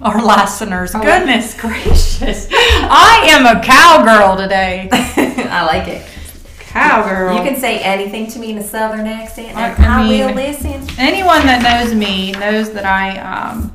our 0.00 0.22
listeners. 0.24 0.94
Oh. 0.94 1.02
Goodness 1.02 1.60
gracious! 1.60 2.46
I 2.52 3.26
am 3.30 3.44
a 3.44 3.60
cowgirl 3.60 4.36
today. 4.36 4.88
I 4.92 5.64
like 5.64 5.88
it. 5.88 6.06
Cowgirl. 6.60 7.36
You 7.36 7.42
can 7.42 7.58
say 7.58 7.80
anything 7.80 8.28
to 8.28 8.38
me 8.38 8.52
in 8.52 8.58
a 8.58 8.62
southern 8.62 9.08
accent, 9.08 9.56
I- 9.56 9.72
I 9.74 10.04
I, 10.04 10.08
will 10.08 10.32
listen. 10.34 10.86
Anyone 10.96 11.44
that 11.46 11.62
knows 11.62 11.92
me 11.92 12.30
knows 12.32 12.72
that 12.72 12.84
I 12.84 13.18
um 13.18 13.72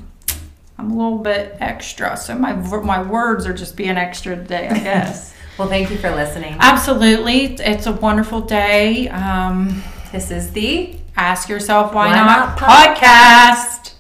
I'm 0.78 0.92
a 0.92 0.94
little 0.96 1.18
bit 1.18 1.58
extra, 1.60 2.16
so 2.16 2.36
my 2.36 2.54
my 2.54 3.02
words 3.02 3.46
are 3.46 3.54
just 3.54 3.76
being 3.76 3.98
extra 3.98 4.38
today, 4.38 4.70
I 4.70 4.80
guess. 4.80 5.34
Well, 5.60 5.68
thank 5.68 5.92
you 5.92 5.98
for 5.98 6.10
listening. 6.12 6.56
Absolutely, 6.62 7.56
it's 7.56 7.86
a 7.86 7.92
wonderful 7.92 8.40
day. 8.40 9.10
Um, 9.10 9.84
This 10.14 10.32
is 10.32 10.52
the 10.54 10.96
ask 11.20 11.50
yourself 11.50 11.94
why, 11.94 12.08
Why 12.08 12.16
not, 12.16 12.62
Not 12.62 12.96
podcast. 12.98 13.94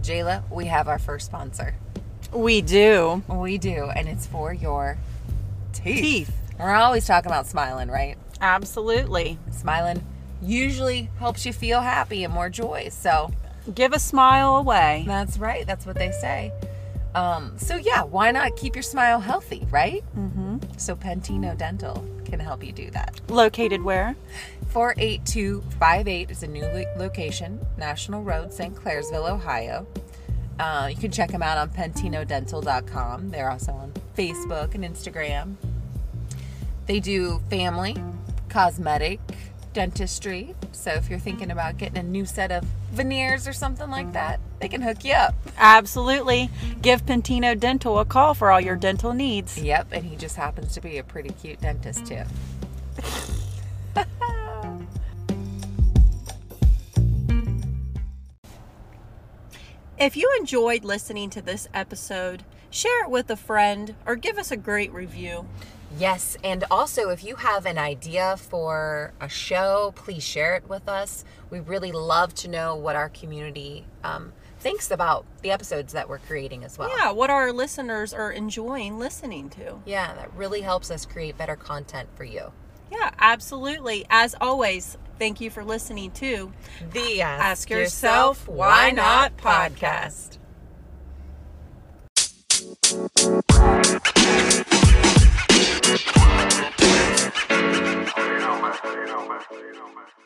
Jayla, 0.00 0.48
we 0.50 0.66
have 0.66 0.86
our 0.88 0.98
first 0.98 1.26
sponsor. 1.26 1.74
We 2.32 2.62
do. 2.62 3.22
We 3.28 3.58
do, 3.58 3.90
and 3.94 4.08
it's 4.08 4.24
for 4.24 4.54
your 4.54 4.96
teeth. 5.72 6.00
Teeth. 6.00 6.34
We're 6.58 6.74
always 6.74 7.06
talking 7.06 7.30
about 7.30 7.46
smiling, 7.46 7.88
right? 7.88 8.16
Absolutely. 8.40 9.38
Smiling 9.50 10.02
usually 10.42 11.10
helps 11.18 11.44
you 11.46 11.52
feel 11.52 11.80
happy 11.80 12.24
and 12.24 12.32
more 12.32 12.48
joy. 12.48 12.88
So 12.90 13.30
Give 13.74 13.92
a 13.92 13.98
smile 13.98 14.56
away. 14.56 15.04
that's 15.06 15.38
right. 15.38 15.66
That's 15.66 15.84
what 15.86 15.96
they 15.96 16.10
say. 16.10 16.52
Um, 17.14 17.54
so 17.58 17.76
yeah, 17.76 18.02
why 18.02 18.30
not 18.30 18.56
keep 18.56 18.76
your 18.76 18.82
smile 18.82 19.18
healthy, 19.20 19.66
right? 19.70 20.04
Mm-hmm. 20.16 20.58
So 20.76 20.94
Pentino 20.94 21.56
Dental 21.56 22.04
can 22.24 22.38
help 22.40 22.62
you 22.62 22.72
do 22.72 22.90
that. 22.90 23.20
Located 23.28 23.82
where? 23.82 24.14
48258 24.70 26.30
is 26.30 26.42
a 26.42 26.46
new 26.46 26.62
lo- 26.62 26.84
location, 26.96 27.58
National 27.76 28.22
Road, 28.22 28.52
St. 28.52 28.74
Clairsville, 28.74 29.28
Ohio. 29.30 29.86
Uh, 30.60 30.88
you 30.90 30.96
can 30.96 31.10
check 31.10 31.30
them 31.30 31.42
out 31.42 31.56
on 31.56 31.70
pentinodental.com. 31.70 33.30
They're 33.30 33.50
also 33.50 33.72
on 33.72 33.92
Facebook 34.16 34.74
and 34.74 34.84
Instagram. 34.84 35.54
They 36.86 37.00
do 37.00 37.40
family, 37.48 37.96
cosmetic, 38.48 39.20
dentistry. 39.72 40.54
So 40.72 40.90
if 40.92 41.08
you're 41.10 41.18
thinking 41.18 41.50
about 41.50 41.76
getting 41.78 41.98
a 41.98 42.02
new 42.02 42.26
set 42.26 42.50
of 42.50 42.64
veneers 42.92 43.46
or 43.46 43.52
something 43.52 43.90
like 43.90 44.06
mm-hmm. 44.06 44.14
that, 44.14 44.40
they 44.60 44.68
can 44.68 44.82
hook 44.82 45.04
you 45.04 45.14
up. 45.14 45.34
Absolutely. 45.56 46.50
Give 46.82 47.04
Pentino 47.04 47.58
Dental 47.58 47.98
a 47.98 48.04
call 48.04 48.34
for 48.34 48.50
all 48.50 48.60
your 48.60 48.76
dental 48.76 49.12
needs. 49.12 49.58
Yep, 49.58 49.88
and 49.92 50.04
he 50.04 50.16
just 50.16 50.36
happens 50.36 50.74
to 50.74 50.80
be 50.80 50.98
a 50.98 51.04
pretty 51.04 51.30
cute 51.30 51.60
dentist 51.60 52.06
too. 52.06 52.22
If 60.00 60.16
you 60.16 60.32
enjoyed 60.38 60.84
listening 60.84 61.28
to 61.30 61.42
this 61.42 61.66
episode, 61.74 62.44
share 62.70 63.02
it 63.02 63.10
with 63.10 63.28
a 63.30 63.36
friend 63.36 63.96
or 64.06 64.14
give 64.14 64.38
us 64.38 64.52
a 64.52 64.56
great 64.56 64.92
review. 64.92 65.44
Yes, 65.98 66.36
and 66.44 66.64
also 66.70 67.08
if 67.10 67.24
you 67.24 67.36
have 67.36 67.66
an 67.66 67.76
idea 67.76 68.36
for 68.36 69.12
a 69.20 69.28
show, 69.28 69.92
please 69.96 70.22
share 70.22 70.54
it 70.54 70.68
with 70.68 70.88
us. 70.88 71.24
We 71.50 71.58
really 71.58 71.90
love 71.90 72.34
to 72.36 72.48
know 72.48 72.76
what 72.76 72.94
our 72.94 73.08
community 73.08 73.84
um, 74.04 74.32
thinks 74.60 74.92
about 74.92 75.26
the 75.42 75.50
episodes 75.50 75.92
that 75.94 76.08
we're 76.08 76.18
creating 76.18 76.62
as 76.62 76.78
well. 76.78 76.88
Yeah, 76.96 77.10
what 77.10 77.30
our 77.30 77.52
listeners 77.52 78.14
are 78.14 78.30
enjoying 78.30 79.00
listening 79.00 79.50
to. 79.50 79.80
Yeah, 79.84 80.14
that 80.14 80.32
really 80.34 80.60
helps 80.60 80.90
us 80.92 81.04
create 81.04 81.36
better 81.36 81.56
content 81.56 82.08
for 82.14 82.24
you. 82.24 82.52
Yeah, 82.92 83.10
absolutely. 83.18 84.06
As 84.08 84.36
always, 84.40 84.96
thank 85.18 85.40
you 85.40 85.50
for 85.50 85.64
listening 85.64 86.12
to 86.12 86.52
the 86.92 87.22
Ask, 87.22 87.44
Ask 87.44 87.70
Yourself, 87.70 88.38
Yourself 88.38 88.48
Why 88.48 88.90
Not 88.90 89.36
podcast. 89.36 90.38
You 96.76 96.84
know, 98.40 98.60
man. 98.60 98.76
You 98.84 99.06
know, 99.06 99.28
man. 99.28 99.40
You 99.52 99.72
know, 99.74 99.88
man. 99.94 100.17